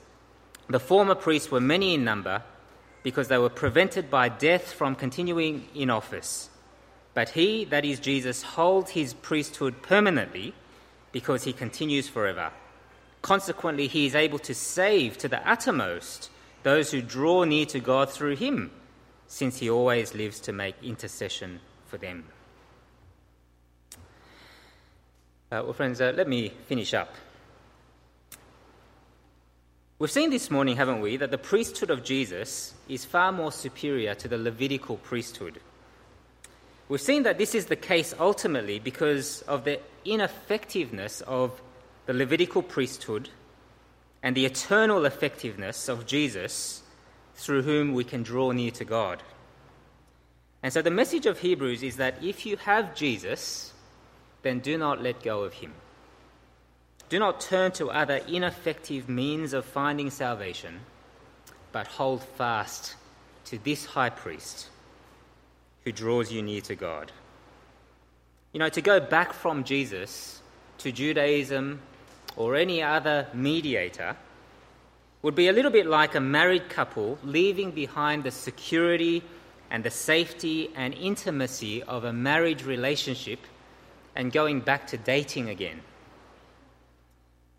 The 0.67 0.79
former 0.79 1.15
priests 1.15 1.49
were 1.49 1.61
many 1.61 1.93
in 1.93 2.03
number 2.03 2.43
because 3.01 3.27
they 3.27 3.37
were 3.37 3.49
prevented 3.49 4.09
by 4.09 4.29
death 4.29 4.73
from 4.73 4.95
continuing 4.95 5.67
in 5.73 5.89
office. 5.89 6.49
But 7.13 7.29
he, 7.29 7.65
that 7.65 7.85
is 7.85 7.99
Jesus, 7.99 8.41
holds 8.43 8.91
his 8.91 9.13
priesthood 9.13 9.81
permanently 9.81 10.53
because 11.11 11.43
he 11.43 11.53
continues 11.53 12.09
forever. 12.09 12.51
Consequently, 13.21 13.87
he 13.87 14.05
is 14.05 14.15
able 14.15 14.39
to 14.39 14.53
save 14.53 15.17
to 15.19 15.29
the 15.29 15.47
uttermost 15.49 16.29
those 16.63 16.91
who 16.91 17.01
draw 17.01 17.43
near 17.43 17.65
to 17.67 17.79
God 17.79 18.09
through 18.09 18.35
him, 18.35 18.71
since 19.27 19.59
he 19.59 19.69
always 19.69 20.15
lives 20.15 20.39
to 20.41 20.51
make 20.51 20.75
intercession 20.81 21.59
for 21.85 21.97
them. 21.97 22.25
Uh, 25.53 25.61
well, 25.61 25.73
friends, 25.73 26.01
uh, 26.01 26.11
let 26.15 26.27
me 26.27 26.49
finish 26.65 26.95
up. 26.95 27.13
We've 29.99 30.09
seen 30.09 30.31
this 30.31 30.49
morning, 30.49 30.77
haven't 30.77 30.99
we, 30.99 31.17
that 31.17 31.29
the 31.29 31.37
priesthood 31.37 31.91
of 31.91 32.03
Jesus 32.03 32.73
is 32.89 33.05
far 33.05 33.31
more 33.31 33.51
superior 33.51 34.15
to 34.15 34.27
the 34.27 34.39
Levitical 34.39 34.97
priesthood. 34.97 35.59
We've 36.89 36.99
seen 36.99 37.21
that 37.23 37.37
this 37.37 37.53
is 37.53 37.67
the 37.67 37.75
case 37.75 38.15
ultimately 38.19 38.79
because 38.79 39.43
of 39.43 39.63
the 39.63 39.79
ineffectiveness 40.03 41.21
of 41.21 41.61
the 42.07 42.13
Levitical 42.13 42.63
priesthood 42.63 43.29
and 44.23 44.35
the 44.35 44.47
eternal 44.47 45.05
effectiveness 45.05 45.87
of 45.87 46.07
Jesus 46.07 46.81
through 47.35 47.61
whom 47.61 47.93
we 47.93 48.03
can 48.03 48.23
draw 48.23 48.49
near 48.53 48.71
to 48.71 48.85
God. 48.85 49.21
And 50.63 50.73
so 50.73 50.81
the 50.81 50.89
message 50.89 51.27
of 51.27 51.37
Hebrews 51.37 51.83
is 51.83 51.97
that 51.97 52.23
if 52.23 52.43
you 52.43 52.57
have 52.57 52.95
Jesus, 52.95 53.72
then 54.43 54.59
do 54.59 54.77
not 54.77 55.01
let 55.01 55.23
go 55.23 55.43
of 55.43 55.53
him. 55.53 55.73
Do 57.09 57.19
not 57.19 57.41
turn 57.41 57.71
to 57.73 57.91
other 57.91 58.21
ineffective 58.27 59.09
means 59.09 59.53
of 59.53 59.65
finding 59.65 60.09
salvation, 60.09 60.79
but 61.71 61.87
hold 61.87 62.23
fast 62.23 62.95
to 63.45 63.57
this 63.57 63.85
high 63.85 64.09
priest 64.09 64.69
who 65.83 65.91
draws 65.91 66.31
you 66.31 66.41
near 66.41 66.61
to 66.61 66.75
God. 66.75 67.11
You 68.51 68.59
know, 68.59 68.69
to 68.69 68.81
go 68.81 68.99
back 68.99 69.33
from 69.33 69.63
Jesus 69.63 70.41
to 70.79 70.91
Judaism 70.91 71.81
or 72.35 72.55
any 72.55 72.81
other 72.81 73.27
mediator 73.33 74.15
would 75.21 75.35
be 75.35 75.47
a 75.47 75.53
little 75.53 75.71
bit 75.71 75.85
like 75.85 76.15
a 76.15 76.19
married 76.19 76.69
couple 76.69 77.17
leaving 77.23 77.71
behind 77.71 78.23
the 78.23 78.31
security 78.31 79.23
and 79.71 79.83
the 79.83 79.91
safety 79.91 80.69
and 80.75 80.93
intimacy 80.93 81.81
of 81.83 82.03
a 82.03 82.13
marriage 82.13 82.63
relationship 82.65 83.39
and 84.15 84.31
going 84.31 84.59
back 84.59 84.87
to 84.87 84.97
dating 84.97 85.49
again. 85.49 85.81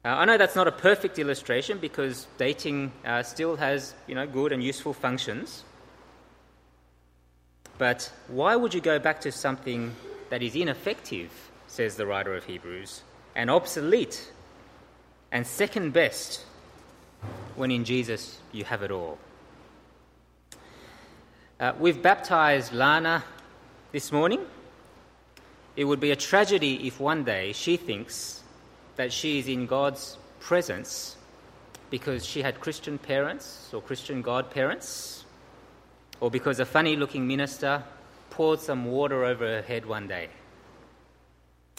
Uh, 0.05 0.09
I 0.09 0.25
know 0.27 0.37
that's 0.37 0.55
not 0.55 0.69
a 0.69 0.73
perfect 0.73 1.19
illustration 1.19 1.79
because 1.79 2.27
dating 2.37 2.93
uh, 3.07 3.23
still 3.23 3.57
has 3.57 3.95
you 4.07 4.15
know, 4.15 4.27
good 4.27 4.53
and 4.53 4.63
useful 4.63 4.93
functions. 4.93 5.65
But 7.79 8.13
why 8.29 8.55
would 8.55 8.75
you 8.75 8.81
go 8.81 8.99
back 8.99 9.23
to 9.23 9.33
something 9.33 9.95
that 10.31 10.43
is 10.43 10.55
ineffective, 10.55 11.31
says 11.67 11.97
the 11.97 12.07
writer 12.07 12.35
of 12.35 12.45
Hebrews, 12.45 13.03
and 13.35 13.51
obsolete 13.51 14.31
and 15.33 15.47
second 15.47 15.93
best 15.93 16.45
when 17.57 17.71
in 17.71 17.85
Jesus 17.85 18.39
you 18.53 18.65
have 18.65 18.83
it 18.83 18.91
all? 18.91 19.19
Uh, 21.59 21.73
we've 21.79 22.03
baptized 22.03 22.73
Lana 22.73 23.25
this 23.91 24.13
morning. 24.13 24.41
It 25.77 25.85
would 25.85 26.01
be 26.01 26.13
a 26.13 26.17
tragedy 26.17 26.87
if 26.87 27.01
one 27.01 27.25
day 27.25 27.53
she 27.53 27.77
thinks 27.77 28.43
that 28.97 29.13
she 29.13 29.39
is 29.41 29.49
in 29.49 29.67
God's 29.67 30.19
presence 30.39 31.17
because 31.91 32.25
she 32.25 32.43
had 32.43 32.61
Christian 32.61 32.97
parents 32.97 33.71
or 33.73 33.83
Christian 33.83 34.23
godparents, 34.23 35.25
or 36.21 36.31
because 36.31 36.61
a 36.61 36.65
funny 36.65 36.97
looking 36.97 37.27
minister 37.27 37.83
poured 38.31 38.61
some 38.61 38.85
water 38.85 39.25
over 39.25 39.47
her 39.47 39.63
head 39.63 39.85
one 39.85 40.07
day. 40.07 40.29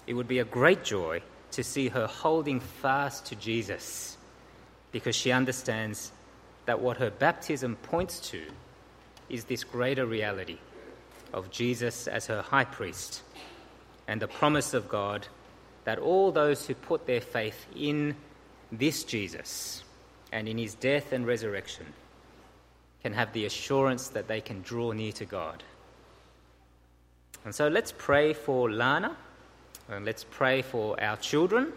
It 0.08 0.14
would 0.14 0.28
be 0.28 0.40
a 0.40 0.46
great 0.46 0.84
joy 0.84 1.22
to 1.52 1.64
see 1.64 1.88
her 1.88 2.06
holding 2.06 2.60
fast 2.60 3.26
to 3.28 3.36
Jesus 3.36 4.18
because 4.92 5.16
she 5.16 5.32
understands 5.32 6.12
that 6.66 6.80
what 6.80 6.98
her 6.98 7.10
baptism 7.10 7.76
points 7.78 8.20
to 8.32 8.44
is 9.30 9.46
this 9.46 9.64
greater 9.64 10.06
reality 10.06 10.58
of 11.34 11.50
Jesus 11.50 12.08
as 12.08 12.28
her 12.28 12.42
high 12.42 12.66
priest 12.66 13.22
and 14.08 14.22
the 14.22 14.28
promise 14.28 14.74
of 14.74 14.90
God 14.90 15.28
that 15.84 16.00
all 16.00 16.32
those 16.32 16.66
who 16.66 16.74
put 16.74 17.06
their 17.06 17.22
faith 17.22 17.66
in 17.76 18.16
this 18.72 19.04
Jesus 19.04 19.84
and 20.32 20.48
in 20.48 20.58
his 20.58 20.76
death 20.76 21.12
and 21.12 21.26
resurrection 21.26 21.86
can 23.02 23.14
have 23.14 23.32
the 23.34 23.46
assurance 23.46 24.10
that 24.10 24.28
they 24.28 24.42
can 24.42 24.62
draw 24.62 24.92
near 24.92 25.12
to 25.12 25.26
God. 25.26 25.64
And 27.44 27.54
so 27.54 27.68
let's 27.68 27.94
pray 27.96 28.34
for 28.34 28.72
Lana, 28.72 29.16
and 29.88 30.04
let's 30.04 30.24
pray 30.24 30.64
for 30.64 31.00
our 31.00 31.16
children, 31.18 31.72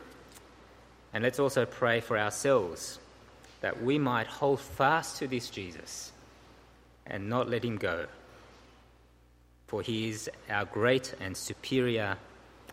and 1.12 1.22
let's 1.22 1.38
also 1.38 1.66
pray 1.66 2.00
for 2.00 2.18
ourselves 2.18 2.98
that 3.60 3.82
we 3.82 3.98
might 3.98 4.26
hold 4.26 4.60
fast 4.60 5.18
to 5.18 5.26
this 5.26 5.50
Jesus 5.50 6.12
and 7.06 7.28
not 7.28 7.50
let 7.50 7.64
him 7.64 7.76
go. 7.76 8.06
For 9.68 9.82
he 9.82 10.08
is 10.08 10.30
our 10.50 10.64
great 10.64 11.14
and 11.20 11.36
superior 11.36 12.16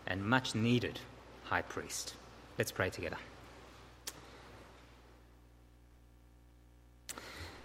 and 0.06 0.24
much 0.24 0.54
needed 0.54 0.98
high 1.44 1.62
priest. 1.62 2.14
Let's 2.58 2.72
pray 2.72 2.90
together. 2.90 3.18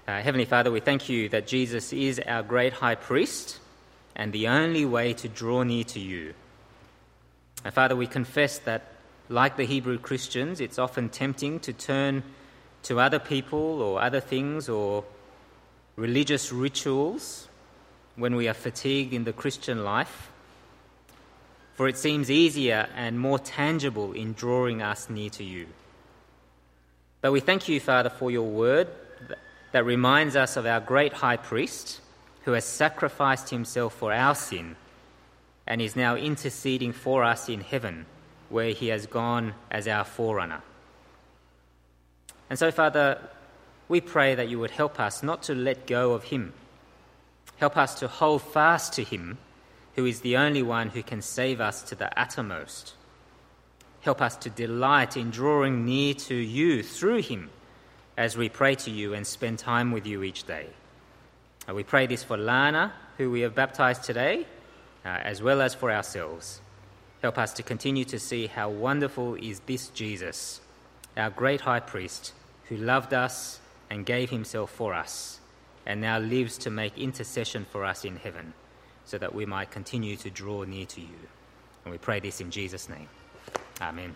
Uh, 0.08 0.22
Heavenly 0.22 0.46
Father, 0.46 0.70
we 0.70 0.82
thank 0.82 1.08
you 1.08 1.30
that 1.30 1.48
Jesus 1.48 1.94
is 1.94 2.20
our 2.28 2.44
great 2.44 2.74
high 2.74 2.96
priest 2.96 3.60
and 4.16 4.34
the 4.34 4.50
only 4.50 4.84
way 4.84 5.14
to 5.14 5.30
draw 5.30 5.64
near 5.64 5.86
to 5.86 6.00
you. 6.00 6.34
And 7.64 7.74
Father, 7.74 7.96
we 7.96 8.08
confess 8.08 8.60
that, 8.60 8.82
like 9.30 9.56
the 9.56 9.66
Hebrew 9.66 9.98
Christians, 9.98 10.60
it's 10.60 10.78
often 10.78 11.08
tempting 11.08 11.62
to 11.62 11.72
turn 11.72 12.24
to 12.84 13.00
other 13.00 13.20
people 13.20 13.82
or 13.82 14.02
other 14.02 14.20
things 14.20 14.68
or 14.68 15.06
religious 15.96 16.52
rituals 16.52 17.48
when 18.16 18.36
we 18.36 18.48
are 18.48 18.54
fatigued 18.54 19.14
in 19.14 19.24
the 19.24 19.34
Christian 19.34 19.84
life 19.84 20.32
for 21.82 21.88
it 21.88 21.98
seems 21.98 22.30
easier 22.30 22.88
and 22.96 23.20
more 23.20 23.40
tangible 23.40 24.14
in 24.14 24.34
drawing 24.34 24.84
us 24.84 25.10
near 25.10 25.32
to 25.32 25.44
you. 25.44 25.66
But 27.22 27.32
we 27.32 27.40
thank 27.40 27.68
you, 27.68 27.80
Father, 27.80 28.12
for 28.12 28.30
your 28.30 28.48
word 28.48 28.88
that 29.72 29.84
reminds 29.84 30.36
us 30.36 30.58
of 30.58 30.68
our 30.68 30.80
great 30.80 31.12
high 31.12 31.38
priest 31.38 32.00
who 32.46 32.52
has 32.52 32.66
sacrificed 32.66 33.50
himself 33.50 33.96
for 33.96 34.14
our 34.14 34.36
sin 34.36 34.76
and 35.66 35.82
is 35.82 35.96
now 35.96 36.16
interceding 36.16 36.92
for 36.92 37.24
us 37.24 37.50
in 37.50 37.62
heaven, 37.62 38.06
where 38.50 38.74
he 38.74 38.90
has 38.90 39.08
gone 39.08 39.56
as 39.72 39.88
our 39.88 40.04
forerunner. 40.04 40.62
And 42.48 42.60
so, 42.60 42.70
Father, 42.70 43.20
we 43.88 44.02
pray 44.02 44.36
that 44.36 44.50
you 44.50 44.60
would 44.60 44.70
help 44.70 45.00
us 45.00 45.24
not 45.24 45.42
to 45.44 45.56
let 45.56 45.88
go 45.88 46.12
of 46.14 46.26
him. 46.26 46.54
Help 47.62 47.78
us 47.78 47.94
to 48.00 48.08
hold 48.08 48.42
fast 48.42 48.92
to 48.94 49.04
him 49.04 49.38
who 49.94 50.08
is 50.08 50.22
the 50.22 50.36
only 50.36 50.64
one 50.64 50.90
who 50.90 51.04
can 51.04 51.22
save 51.22 51.62
us 51.62 51.84
to 51.84 51.94
the 51.94 52.20
uttermost. 52.20 52.96
Help 54.02 54.20
us 54.20 54.36
to 54.38 54.50
delight 54.50 55.16
in 55.16 55.30
drawing 55.30 55.86
near 55.86 56.16
to 56.16 56.34
you 56.34 56.82
through 56.82 57.22
him 57.22 57.52
as 58.18 58.36
we 58.36 58.50
pray 58.50 58.74
to 58.74 58.90
you 58.90 59.14
and 59.14 59.28
spend 59.28 59.60
time 59.60 59.92
with 59.92 60.08
you 60.08 60.24
each 60.24 60.46
day. 60.46 60.66
Uh, 61.70 61.76
we 61.76 61.84
pray 61.84 62.08
this 62.08 62.24
for 62.24 62.36
Lana, 62.36 62.94
who 63.20 63.30
we 63.30 63.42
have 63.42 63.54
baptized 63.54 64.04
today, 64.04 64.48
uh, 65.06 65.10
as 65.10 65.44
well 65.44 65.62
as 65.62 65.76
for 65.76 65.92
ourselves. 65.92 66.62
Help 67.22 67.38
us 67.38 67.54
to 67.54 67.62
continue 67.62 68.06
to 68.06 68.18
see 68.18 68.48
how 68.48 68.72
wonderful 68.72 69.36
is 69.36 69.60
this 69.68 69.90
Jesus, 69.90 70.62
our 71.16 71.30
great 71.30 71.62
high 71.62 71.80
priest, 71.80 72.34
who 72.70 72.78
loved 72.78 73.14
us 73.14 73.60
and 73.88 74.04
gave 74.04 74.32
himself 74.32 74.72
for 74.72 74.96
us, 74.96 75.41
and 75.86 76.02
now 76.02 76.20
lives 76.20 76.58
to 76.60 76.70
make 76.70 76.98
intercession 76.98 77.66
for 77.70 77.86
us 77.86 78.06
in 78.06 78.16
heaven 78.16 78.54
so 79.06 79.18
that 79.18 79.34
we 79.34 79.46
might 79.46 79.72
continue 79.72 80.16
to 80.18 80.30
draw 80.30 80.64
near 80.64 80.86
to 80.86 81.02
you. 81.02 81.28
And 81.84 81.92
we 81.92 81.98
pray 81.98 82.20
this 82.20 82.40
in 82.40 82.52
Jesus' 82.52 82.88
name. 82.88 83.08
Amen. 83.82 84.16